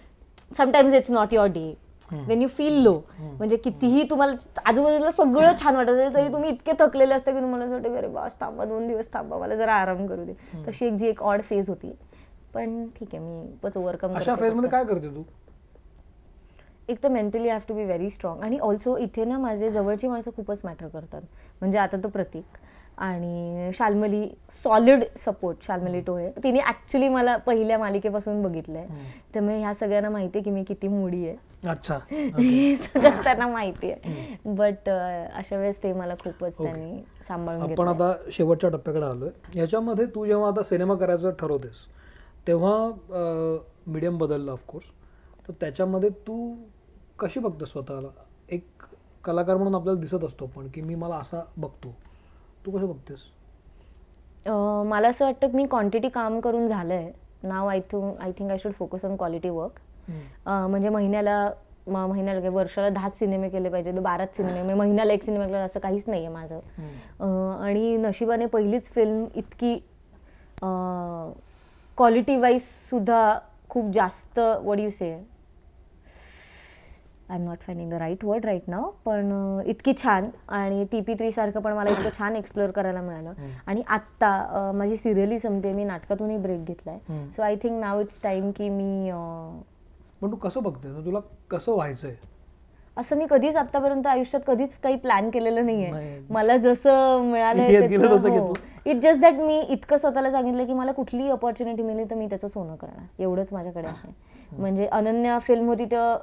sometimes 0.58 0.94
it's 0.94 1.12
not 1.12 1.34
your 1.34 1.48
day. 1.48 1.74
When 2.12 2.42
you 2.42 2.48
feel 2.48 2.82
low 2.84 2.94
म्हणजे 3.20 3.58
कितीही 3.58 4.04
तुम्हाला 4.10 4.60
आजूबाजूला 4.66 5.12
सगळं 5.12 5.54
छान 5.62 5.76
वाटत 5.76 5.90
असेल 5.90 6.14
तरी 6.14 6.32
तुम्ही 6.34 6.50
इतके 6.50 6.72
थकलेले 6.80 7.14
असते 7.14 7.32
की 7.32 7.40
तुम्हाला 7.40 7.66
वाटतं 7.66 7.98
अरे 7.98 8.08
बस 8.08 8.40
थांबा 8.40 8.66
दोन 8.66 8.88
दिवस 8.88 9.14
थांबा 9.14 9.38
मला 9.38 9.56
जरा 9.56 9.74
आराम 9.74 10.06
करू 10.08 10.24
दे. 10.26 10.34
तशी 10.68 10.86
एक 10.86 10.94
जी 10.94 11.08
एक 11.08 11.22
ऑड 11.24 11.42
फेज 11.42 11.70
होती. 11.70 11.92
पण 12.54 12.86
ठीक 13.00 13.16
आहे 13.16 13.24
मी 13.24 13.42
खूपच 13.42 13.78
ओव्हरकम 13.78 14.16
अशा 14.18 14.36
काय 14.68 14.84
करते 14.84 15.16
तू? 15.16 15.24
एक 16.90 17.04
तर 17.04 17.10
mentally 17.10 17.50
have 17.50 17.60
to 17.68 17.74
be 17.74 17.84
very 17.86 18.10
strong 18.10 18.42
आणि 18.44 18.58
ऑल्सो 18.60 18.98
इथे 18.98 19.26
ना 19.26 19.38
माझे 19.38 19.70
जवळची 19.72 20.08
माणसं 20.08 20.32
खूपच 20.36 20.62
मॅटर 20.64 20.88
करतात. 20.88 21.22
म्हणजे 21.62 21.80
आता 21.80 21.98
तो 22.04 22.08
प्रतीक. 22.08 22.58
आणि 23.00 23.72
शाल्मली 23.74 24.28
सॉलिड 24.64 25.04
सपोर्ट 25.18 25.66
शाल्मली 25.66 26.00
टोळे. 26.02 26.30
तिने 26.44 26.60
ॲक्च्युली 26.60 27.08
मला 27.10 27.36
पहिल्या 27.38 27.78
मालिकेपासून 27.80 28.42
बघितलंय. 28.44 28.86
त्यामुळे 29.34 29.60
ह्या 29.60 29.74
सगळ्यांना 29.74 30.10
माहिती 30.10 30.38
आहे 30.38 30.44
की 30.44 30.52
मी 30.52 30.64
किती 30.64 30.88
मुडी 30.88 31.28
आहे. 31.28 31.36
अच्छा. 31.70 31.98
हे 32.10 32.76
सगळं 32.76 33.24
त्यांना 33.24 33.48
माहिती 33.48 33.92
आहे 33.92 34.36
बट 34.46 34.90
अशा 34.90 35.58
वेळेस 35.58 35.82
ते 35.84 35.94
मला 35.94 36.16
खूपच. 36.24 36.54
त्यांनी 36.58 37.02
सांभाळून 37.28 37.72
आपण 37.72 37.88
आता 37.88 38.12
शेवटच्या 38.32 38.70
टप्प्याकडे 38.70 39.06
आलोय. 39.06 39.30
याच्यामध्ये 39.56 40.06
तू 40.16 40.26
जेव्हा 40.26 40.50
आता 40.50 40.64
सिनेमा 40.64 40.96
करायचं 40.96 41.32
ठरवतेस 41.40 41.86
तेव्हा 42.48 43.62
मीडियम 43.88 44.18
बदललं 44.18 44.52
ऑफकोर्स 44.52 44.86
तर 45.48 45.54
त्याच्यामध्ये 45.60 46.10
तू 46.28 46.54
कशी 47.20 47.40
बघते 47.40 47.66
स्वतःला? 47.66 48.08
एक 48.50 48.66
कलाकार 49.24 49.58
म्हणून 49.58 49.76
आपल्याला 49.76 50.00
दिसत 50.00 50.24
असतो 50.24 50.46
पण 50.56 50.68
की 50.74 50.82
मी 50.82 50.96
मला 50.96 51.16
असा 51.16 51.42
बघतो. 51.58 51.96
तू 52.72 52.78
कसं 52.78 52.88
बघतेस? 52.88 53.20
मला 54.90 55.10
असं 55.10 55.26
वाटतं 55.26 55.56
मी 55.56 55.66
क्वांटिटी 55.66 56.10
काम 56.10 56.40
करून 56.40 56.68
झालं 56.68 56.94
आहे 56.94 57.12
now 57.44 57.68
I 57.68 57.80
think 57.92 58.20
I 58.22 58.32
think 58.32 58.52
I 58.52 58.58
should 58.58 58.72
focus 58.72 59.06
on 59.06 59.16
quality 59.16 59.50
work 59.50 59.80
म्हणजे 60.48 60.90
महिन्याला 60.90 61.50
म- 61.88 62.06
महिन्याला 62.10 62.40
काय 62.40 62.50
वर्षाला 62.50 62.90
दहाच 62.90 63.18
सिनेमे 63.20 63.50
केले 63.50 63.70
पाहिजे 63.70 63.92
बाराच 63.92 64.36
सिनेमे 64.38 64.56
म्हणजे 64.56 64.74
महिन्याला 64.74 65.14
एक 65.14 65.24
सिनेमा 65.24 65.46
केला 65.46 65.60
असं 65.60 65.80
काहीच 65.80 66.04
नाही 66.08 66.26
आहे 66.26 66.34
माझं 66.34 67.60
आणि 67.64 67.96
नशिबाने 67.98 68.46
पहिलीच 68.46 68.90
फिल्म 68.90 69.26
इतकी 69.36 69.76
क्वालिटी 71.98 72.36
वाईज 72.38 72.62
सुद्धा 72.90 73.38
खूप 73.70 73.92
जास्त 73.94 74.40
would 74.64 74.80
you 74.80 74.90
say 74.90 75.16
I 77.30 77.38
am 77.38 77.44
not 77.46 77.58
finding 77.58 77.90
the 77.90 77.94
right 77.94 78.24
word 78.26 78.46
right 78.46 78.64
now 78.68 78.90
पण 79.06 79.32
इतकी 79.66 79.94
छान 80.04 80.26
आणि 80.50 80.86
टी 80.92 81.02
पी 81.02 81.14
थ्री 81.14 81.32
सारखं 81.32 81.60
पण 81.60 81.74
मला 81.74 81.90
इतकं 81.90 82.18
छान 82.18 82.36
एक्सप्लोअर 82.36 82.72
करायला 82.72 83.02
मिळालं. 83.02 83.34
आणि 83.68 83.82
आत्ता 83.88 84.72
माझी 84.76 84.98
सिरियलही 84.98 85.40
संपते 85.40 85.74
मी 85.74 85.84
नाटकातूनही 85.84 86.38
ब्रेक 86.38 86.66
घेतलाय. 86.66 86.98
हम्म. 87.10 87.30
So 87.30 87.42
I 87.42 87.56
think 87.56 87.80
now 87.82 88.00
it's 88.02 88.22
time 88.24 88.52
की 88.52 88.70
मी 88.70 89.12
पण 90.22 90.32
तू 90.32 90.36
कसं 90.36 90.64
बघते 90.64 91.06
तुला 91.06 91.20
कसं 91.50 91.72
व्हायचंय? 91.72 92.14
असं 92.98 93.18
मी 93.18 93.26
कधीच 93.30 93.56
आतापर्यंत 93.56 94.08
आयुष्यात 94.08 94.42
कधीच 94.48 94.74
काही 94.84 94.96
प्लॅन 94.96 95.30
केलेलं 95.30 95.66
नाहीये. 95.66 95.92
नाही. 95.92 96.20
मला 96.30 96.58
जसं 96.58 97.32
घेतलं. 98.30 98.54
इट 98.86 99.02
जस्ट 99.04 99.20
दॅट 99.20 99.34
मी 99.34 99.60
इतकं 99.60 99.98
स्वतःला 99.98 100.32
सांगितलं 100.32 100.66
की 100.66 100.74
मला 100.74 100.92
कुठलीही 100.92 101.30
ऑपॉर्च्युनिटी 101.30 101.84
मिळली 101.84 102.04
तर 102.04 102.16
मी 102.16 102.26
त्याचं 102.26 102.48
सोनं 102.48 102.76
करणार. 102.76 103.22
एवढंच 103.22 103.54
माझ्याकडे 103.54 103.88
आहे. 103.88 104.12
म्हणजे 104.58 104.86
अनन्या 104.86 105.40
फिल्म 105.40 105.68
होती 105.68 105.86
तर 105.86 106.16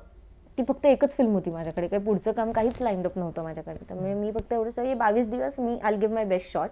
ती 0.59 0.63
फक्त 0.69 0.87
एकच 0.87 1.17
फिल्म 1.17 1.33
होती 1.33 1.51
माझ्याकडे. 1.51 1.89
काही 1.89 2.03
पुढचं 2.05 2.33
काम 2.33 2.53
काहीच 2.53 2.81
लाईन 2.83 3.03
अप 3.07 3.19
नव्हतं 3.19 3.43
माझ्याकडे. 3.43 3.85
त्यामुळे 3.89 4.15
मी 4.15 4.31
फक्त 4.33 4.53
एवढंच 4.53 4.79
हे 4.79 4.95
बावीस 4.95 5.27
दिवस 5.31 5.59
मी 5.61 5.79
I 5.83 5.97
give 5.97 6.15
my 6.15 6.25
best 6.25 6.53
shot 6.53 6.71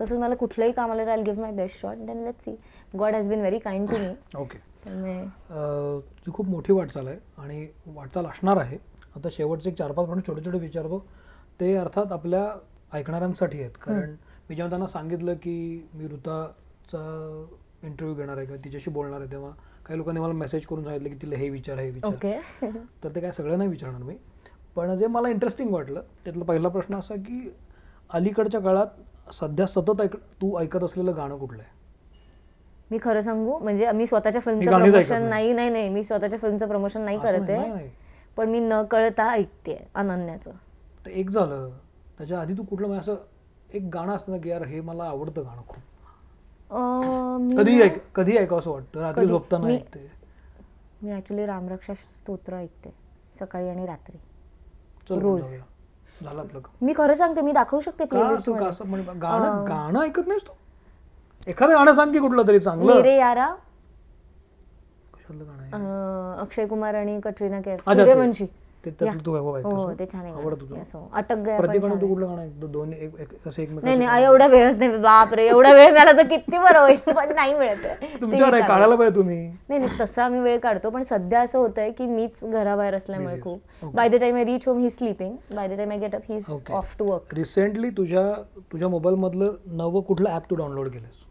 तसंच 0.00 0.18
मला 0.18 0.34
कुठलंही 0.34 0.72
काम 0.72 0.92
आलं 0.92 1.06
तर 1.06 1.10
I 1.10 1.22
give 1.22 1.40
my 1.40 1.52
best 1.52 1.80
shot 1.80 1.96
then 2.06 2.22
let 2.24 2.40
see 2.44 2.56
God 2.98 3.14
has 3.14 3.28
been 3.28 3.40
very 3.40 3.58
kind 3.58 3.88
to 3.90 3.98
me 3.98 4.14
okay 4.38 4.58
तुझी 4.86 6.32
खूप 6.32 6.46
मोठी 6.48 6.72
वाटचाल 6.72 7.06
आहे 7.08 7.18
आणि 7.38 7.66
वाटचाल 7.86 8.26
असणार 8.26 8.56
आहे. 8.56 8.78
आता 9.16 9.28
शेवटचे 9.32 9.70
चार 9.70 9.92
पाच 9.92 10.06
प्रश्न 10.06 10.22
छोटे 10.26 10.44
छोटे 10.44 10.58
विचारतो. 10.58 10.98
ते 11.60 11.74
अर्थात 11.76 12.12
आपल्या 12.12 12.46
ऐकणाऱ्यांसाठी 12.92 13.60
आहेत. 13.60 13.70
कारण 13.82 14.14
मी 14.48 14.54
जेव्हा 14.56 14.68
त्यांना 14.70 14.86
सांगितलं 14.86 15.34
की 15.42 15.88
मी 15.94 16.06
ऋताचा 16.06 16.98
इंटरव्ह्यू 17.82 18.14
घेणार 18.16 18.36
आहे 18.36 18.46
किंवा 18.46 18.62
तिच्याशी 18.64 18.90
बोलणार 18.90 19.20
आहे 19.20 19.30
तेव्हा 19.30 19.50
काही 19.86 19.98
लोकांनी 19.98 20.20
मला 20.20 20.32
मेसेज 20.32 20.66
करून 20.66 20.84
सांगितलं 20.84 21.08
की 21.08 21.14
तिला 21.22 21.36
हे 21.36 21.48
विचार 21.48 21.78
हे 21.78 21.90
विचार. 21.90 22.12
ओके 22.12 22.38
तर 23.04 23.08
ते 23.14 23.20
काय 23.20 23.32
सगळं 23.32 23.58
नाही 23.58 23.70
विचारणार 23.70 24.02
मी. 24.02 24.16
पण 24.76 24.94
जे 24.94 25.06
मला 25.06 25.28
इंटरेस्टिंग 25.28 25.72
वाटलं 25.72 26.00
त्यातला 26.24 26.44
पहिला 26.44 26.68
प्रश्न 26.68 26.94
असा 26.96 27.14
की 27.14 27.54
अलीकडच्या 28.10 28.60
काळात 28.60 29.32
सध्या 29.32 29.66
सतत 29.66 30.00
ऐक 30.00 30.16
तू 30.16 30.58
ऐकत 30.58 30.84
असलेलं 30.84 31.16
गाणं 31.16 31.38
कुठलं 31.38 31.62
आहे? 31.62 31.74
मी 32.90 32.98
खरं 33.02 33.20
सांगू? 33.20 33.58
म्हणजे 33.58 33.92
मी 33.92 34.06
स्वतःच्या 34.06 34.40
फिल्मचं 34.40 34.70
प्रमोशन 34.70 35.22
नाही. 35.22 35.52
नाही 35.52 35.70
नाही 35.70 35.88
मी 35.88 36.04
स्वतःच्या 36.04 36.38
फिल्मचं 36.38 36.68
प्रमोशन 36.68 37.00
नाही 37.00 37.18
करत 37.18 37.50
आहे. 37.50 37.90
पण 38.36 38.48
मी 38.48 38.58
न 38.60 38.82
कळता 38.82 39.30
ऐकते 39.30 39.88
अनन्याचं. 39.94 40.50
तर 41.06 41.10
एक 41.10 41.30
झालं. 41.30 41.70
त्याच्या 42.18 42.40
आधी 42.40 42.54
तू 42.54 42.62
कुठलं 42.62 42.88
म्हणजे 42.88 43.12
असं 43.12 43.16
एक 43.70 43.82
गाणं 43.94 44.12
असतं 44.12 44.32
ना 44.32 44.38
की 44.38 44.48
यार 44.48 44.62
हे 44.62 44.80
मला 44.80 45.04
आवडतं 45.04 45.42
गाणं 45.42 45.62
खूप. 45.68 45.82
कधी 47.56 47.82
ऐक 47.82 48.12
कधी 48.14 48.36
ऐकावं 48.36 48.58
असं 48.58 48.70
वाटतं? 48.70 49.00
रात्री 49.00 49.26
झोपताना 49.26 49.66
मी- 49.66 49.76
ऐकते. 49.76 50.10
मी 51.02 51.16
ऍक्च्युली 51.16 51.46
रामरक्षा 51.46 51.94
स्तोत्र 51.94 52.54
ऐकते 52.54 52.94
सकाळी 53.40 53.68
आणि 53.68 53.86
रात्री. 53.86 54.20
रोज. 55.20 55.54
झालं 56.24 56.40
आपलं. 56.40 56.60
मी 56.82 56.94
खरं 56.96 57.14
सांगते 57.14 57.40
मी 57.40 57.52
दाखवू 57.52 57.80
शकते 57.80 58.04
प्लेलिस्ट 58.04 58.50
म्हणजे 58.50 59.12
गाणं. 59.12 59.64
गाणं 59.68 60.00
ऐकत 60.00 60.22
नाहीस 60.26 60.42
तू? 60.42 60.52
एखादं 61.46 61.72
गाणं 61.72 61.92
सांग 61.92 62.12
की 62.12 62.18
कुठलं 62.18 62.42
तरी 62.48 62.58
चांगलं. 62.58 62.94
मेरे 62.94 63.16
यारा 63.16 63.54
अक्षय 66.40 66.66
कुमार 66.66 66.94
आणि 66.94 67.20
कटरीना 67.20 67.60
कैफ 67.60 67.80
सूर्यवंशी. 67.80 68.46
ते. 68.90 69.10
तू 69.26 69.36
हो 69.36 69.52
हो? 69.62 69.92
ते 69.92 70.06
छान. 70.06 70.26
अटक 71.12 71.48
तू. 71.90 72.06
कुठलं 72.08 72.26
गाणं 72.26 72.70
दोन 72.72 72.92
एक 72.92 73.10
नाही 73.82 73.96
नाही 73.96 74.24
एवढा 74.24 74.46
वेळच 74.46 74.78
नाही 74.78 74.96
बापरे 74.96 75.46
एवढा 75.46 75.72
वेळ 75.72 75.92
मिळाला 75.92 76.12
तर 76.12 76.26
किती 76.26 76.58
बरं 76.58 76.78
होईल 76.80 77.12
पण 77.12 77.34
नाही 77.34 77.54
मिळत. 77.54 77.86
तुमच्यावर 78.20 78.60
काढायला 78.60 78.96
पाहिजे 78.96 79.16
तुम्ही 79.16 79.36
नाही 79.68 79.80
नाही 79.80 79.98
तसं 80.00 80.22
आम्ही 80.22 80.40
वेळ 80.40 80.58
काढतो 80.58 80.90
पण 80.90 81.02
सध्या 81.02 81.40
असं 81.40 81.58
होतंय 81.58 81.90
की 81.90 82.06
मीच 82.06 82.44
घराबाहेर 82.44 82.94
असल्यामुळे. 82.94 83.40
खूप. 83.40 83.60
By 83.94 84.08
the 84.08 84.14
time 84.14 84.36
I 84.36 84.44
reach 84.44 84.68
home 84.68 84.78
he 84.78 84.90
sleeping 84.90 85.36
by 85.54 85.68
the 85.68 85.76
time 85.76 85.90
I 85.90 85.98
get 85.98 86.14
up 86.14 86.22
he. 86.28 86.38
Off 86.72 86.96
to 86.98 87.04
work 87.04 87.34
recently 87.34 87.90
तुझ्या 87.90 88.32
तुझ्या 88.72 88.88
मोबाईल 88.88 89.16
मधलं 89.16 89.54
नवं 89.66 90.00
कुठलं 90.00 90.30
ऍप 90.30 90.50
तू 90.50 90.54
डाउनलोड 90.54 90.88
केलंस 90.88 91.24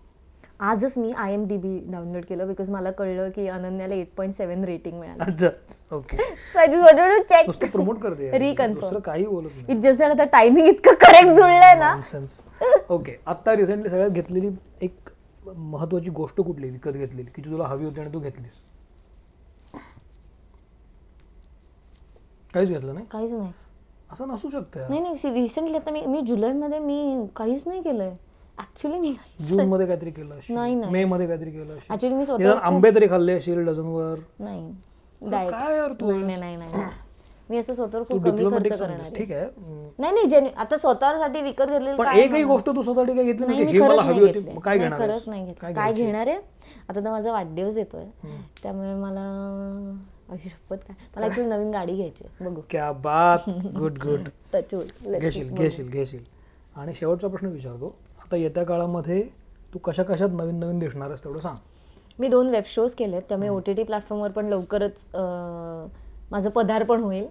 आजच 0.60 0.98
मी 0.98 1.12
I 1.12 1.34
am 1.34 1.46
D 1.48 1.58
B 1.58 1.80
download 1.92 2.24
केलं 2.26 2.48
बिकॉज 2.48 2.70
मला 2.70 2.92
कळलं 2.92 3.30
की 3.30 3.48
अनन्याला 3.48 3.96
एट 3.96 4.14
पॉईंट 4.18 4.34
सेव्हन 4.34 4.64
रेटिंग 4.66 5.00
मिळालं. 5.00 5.50
Okay 5.96 6.18
so 6.18 6.60
I 6.60 6.68
just 6.68 6.82
wanted 6.82 7.12
to 7.12 7.24
check 7.30 7.48
नुसतं 7.48 7.68
प्रमोट 7.72 8.00
करते. 8.02 8.54
दुसरं 8.68 9.00
काही 9.00 9.26
बोलत 9.26 9.70
इट 9.70 9.78
जस्ट 9.78 10.02
तर 10.02 10.26
टायमिंग 10.32 10.68
इतकं 10.68 10.94
करेक्ट 11.02 11.30
जुळलंय 11.30 11.74
ना. 11.80 11.96
ओके 12.90 13.16
आता 13.26 13.56
रिसेंटली 13.56 13.90
सगळ्यात 13.90 14.10
घेतलेली 14.10 14.50
एक 14.82 15.10
महत्वाची 15.46 16.10
गोष्ट 16.10 16.42
कुठली 16.42 16.70
विकत 16.70 16.92
घेतलेली? 16.92 17.30
की 17.36 17.42
तुला 17.42 17.68
हवी 17.68 17.86
होती 17.86 18.00
आणि 18.02 18.14
तू 18.14 18.20
घेतलीस? 18.20 18.62
काहीच 22.54 22.70
घेतलं 22.70 22.94
नाही? 22.94 23.06
काहीच 23.12 23.32
नाही. 23.32 23.52
असं 24.12 24.28
नसू 24.28 24.50
शकतं. 24.50 24.90
नाही 24.90 25.02
नाही 25.02 25.34
रिसेंटली 25.34 25.78
आता 25.78 25.92
मी 25.92 26.06
मी 26.06 26.22
जुलैमध्ये 26.28 26.80
मी 26.80 27.26
काहीच 27.36 27.64
नाही 27.68 27.82
केलंय. 27.82 28.16
ऍक्च्युली 28.58 28.98
मी 29.00 29.14
जून 29.42 29.68
मध्ये 29.68 29.86
काहीतरी 29.88 30.12
केलं. 30.12 30.36
नाही, 30.50 30.76
नाही. 30.76 30.92
मे 30.92 31.04
मध्ये 31.06 31.28
काहीतरी 31.28 31.52
केलं. 31.52 31.74
ऍक्च्युली 31.92 32.16
मी 32.16 32.26
स्वतः 32.26 32.60
आंबे 32.60 32.90
तरी 32.96 33.08
खाल्ले 33.10 33.34
असेल 33.34 33.66
डझनवर 33.66 34.20
नाही 34.42 34.62
नाही 35.22 36.38
नाही 36.38 36.56
नाही. 36.58 36.84
मी 37.50 37.58
असं 37.58 37.74
स्वतःवर 37.74 38.04
खूप 38.04 38.24
कमी 38.24 38.44
खर्च 38.46 38.80
करणार. 38.80 39.10
ठीक 39.16 39.32
आहे. 39.32 39.46
नाही 40.00 40.14
नाही 40.14 40.30
जेन्यु- 40.30 40.54
आता 40.58 40.78
स्वतःसाठी 40.78 41.42
विकत 41.42 41.66
घेतलेलं 41.66 41.96
पण 41.96 42.08
एकही? 42.08 42.44
गोष्ट 42.44 42.66
तू 42.68 42.82
स्वतःसाठी 42.82 43.16
काय 43.16 43.24
घेतली 43.24 43.46
नाही 43.46 43.64
मी 43.66 43.72
हे 43.72 43.80
खरंच 43.80 44.00
हवी 44.00 44.14
नाही 44.14 44.26
घेतले 44.26 44.60
काय 44.60 44.78
नाही, 44.78 44.80
घेणार 44.80 45.00
खरंच? 45.00 45.24
नाही 45.28 45.46
घेतलं 45.46 45.74
काय? 45.74 45.94
घेणार 45.94 46.28
आहे 46.28 46.38
आता 46.90 46.96
तर 46.96 47.10
माझा 47.12 47.32
वाढदिवस 47.32 47.78
येतोय. 47.78 48.06
त्यामुळे 48.64 48.94
मला 48.94 49.22
अशी 50.30 50.50
शपथ 50.50 50.76
काय 50.78 50.96
मला 51.16 51.26
ऍक्च्युली 51.26 51.50
नवीन 51.50 51.72
गाडी 51.72 51.96
घ्यायची. 51.96 52.24
बघू 52.42 52.62
क्या 52.70 52.92
बात 52.92 53.50
गुड 53.78 53.98
गुड 54.00 54.28
घेशील 55.12 55.54
घेशील 55.54 55.90
घेशील 55.90 56.24
आणि 56.76 56.94
शेवटचा 56.96 57.28
प्रश्न 57.28 57.48
विचारतो 57.48 57.96
आता 58.26 58.38
येत्या 58.38 58.64
काळामध्ये 58.66 59.22
तू 59.74 59.80
कशा 59.80 60.04
कशात 60.04 60.30
नवीन 60.34 60.60
नवीन 60.60 60.80
दिसणार 60.80 61.08
आहेस 61.10 61.24
तेवढं 61.24 61.40
सांग. 61.40 61.56
मी 62.20 62.28
दोन 62.28 62.50
वेब 62.50 62.64
शोज 62.66 62.94
केलेत. 62.94 63.22
त्यामुळे 63.30 63.50
ओ 63.50 63.60
टी 63.60 63.74
टी 63.74 63.84
प्लॅटफॉर्मवर 63.84 64.32
पण 64.32 64.46
लवकरच 64.46 65.06
माझं 66.32 66.50
पदार्पण 66.50 67.04
होईल. 67.04 67.26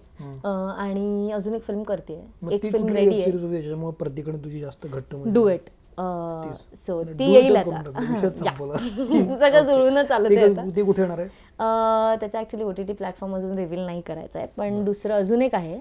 आणि 0.79 1.31
अजून 1.35 1.55
एक 1.55 1.63
फिल्म 1.63 1.83
करते 1.83 2.15
एक 2.51 2.63
फिल्म 2.63 2.89
रेडी 2.89 3.23
आहे. 3.23 3.91
प्रत्येकाने 3.91 4.45
तुझी 4.45 4.61
जास्त 4.61 4.87
घट्ट 4.87 5.15
म्हणजे- 5.15 5.35
डुएट 5.35 5.61
तीच. 5.61 6.85
सो 6.87 6.95
म्हणजे 6.95 7.13
ती 7.19 7.33
येईल 7.33 7.57
आता. 7.57 7.83
सगळं 9.41 9.65
जुळूनच 9.67 10.07
चालत 10.09 10.59
ती 10.77 10.83
कुठे 10.83 11.03
येणार 11.03 11.19
आहे? 11.19 11.29
त्याचा 12.21 12.39
actually 12.41 12.65
O 12.65 12.71
T 12.71 12.83
T 12.85 12.93
platform 12.93 13.35
अजून 13.37 13.59
रिव्हील 13.59 13.81
नाही 13.81 14.01
करायचा 14.01 14.39
आहे. 14.39 14.49
पण 14.57 14.85
दुसरं 14.85 15.15
अजून 15.15 15.43
एक 15.43 15.55
आहे. 15.55 15.79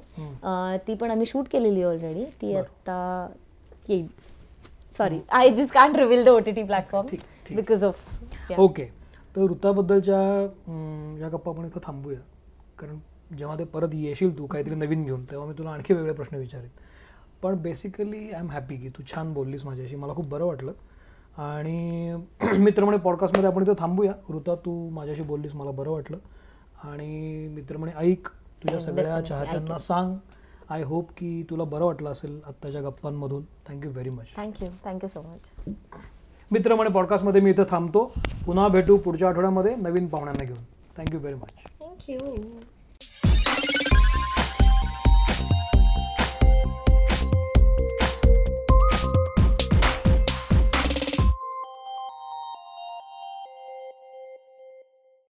ती 0.88 0.96
पण 0.96 1.12
आम्ही 1.12 1.26
शूट 1.26 1.48
केलेली 1.52 1.84
ऑलरेडी 1.84 2.26
ती. 2.42 2.56
आता 2.56 3.28
येईल. 3.90 4.08
Sorry 4.98 5.20
I 5.32 5.50
just 5.50 5.74
can't 5.74 5.96
reveal 5.96 6.24
the 6.24 6.28
O 6.28 6.40
T 6.40 6.52
T 6.52 6.64
platform. 6.64 7.08
Because 7.56 7.84
of 7.84 7.96
okay 8.58 8.86
तर 9.36 9.42
ऋताबद्दलच्या 9.42 10.20
अं, 10.44 11.18
या 11.20 11.30
गप्पा 11.30 11.52
आपण 11.52 11.66
इथं 11.66 11.80
थांबूया. 11.84 12.20
कारण 12.80 13.00
जेव्हा 13.38 13.60
ते 13.60 13.64
परत 13.64 13.90
येशील 13.94 14.38
तू 14.38 14.46
काहीतरी 14.46 14.76
नवीन 14.76 15.04
घेऊन 15.04 15.26
तेव्हा 15.32 15.48
मी 15.48 15.54
तुला 15.58 15.70
आणखी 15.70 15.94
वेगळे 15.94 16.14
प्रश्न 16.14 16.38
विचारेन. 16.38 16.70
पण 17.42 17.56
बेसिकली 17.56 18.32
आय 18.32 18.40
एम 18.40 18.50
हॅपी 18.52 18.78
की 18.78 18.90
तू 18.90 19.04
छान 19.16 19.34
बोललीस 19.34 19.66
माझ्याशी. 19.66 19.96
मला 19.96 20.14
खूप 20.14 20.26
बरं 20.26 20.46
वाटलं. 20.46 20.72
आणि 21.38 22.16
मित्रमणे 22.58 22.98
पॉडकास्टमध्ये 22.98 23.50
आपण 23.50 23.64
इथं 23.64 23.74
थांबूया. 23.80 24.12
ऋता 24.34 24.56
तू 24.56 24.90
माझ्याशी 24.90 25.24
बोललीस 25.24 25.56
मला 25.56 25.72
बरं 25.72 25.92
वाटलं. 25.92 26.18
आणि 26.84 27.48
मित्रमणे 27.48 27.92
ऐक. 27.98 28.28
तुझ्या 28.28 28.80
सगळ्या 28.80 29.22
चाहत्यांना 29.22 29.78
सांग. 29.78 30.16
आय 30.70 30.84
होप 30.84 31.10
की 31.18 31.44
तुला 31.50 31.64
बरं 31.64 31.86
वाटलं 31.86 32.10
असेल 32.12 32.40
आत्ताच्या 32.48 32.82
गप्पांमधून. 32.82 33.44
Thank you 33.68 33.92
very 33.92 34.10
much 34.10 34.36
thank you 34.38 34.70
thank you 34.86 35.08
so 35.08 35.22
much 35.22 35.74
मित्रमणे 36.52 36.90
पॉडकास्टमध्ये 36.90 37.42
मी 37.42 37.50
इथं 37.50 37.64
थांबतो. 37.70 38.06
पुन्हा 38.46 38.68
भेटू 38.68 38.98
पुढच्या 38.98 39.30
आठवड्यामध्ये 39.30 39.76
नवीन 39.76 40.08
पाहुण्यांना 40.08 40.46
घेऊन. 40.46 40.64
Thank you 40.98 41.20
very 41.20 41.38
much 41.38 41.64
thank you 41.80 42.20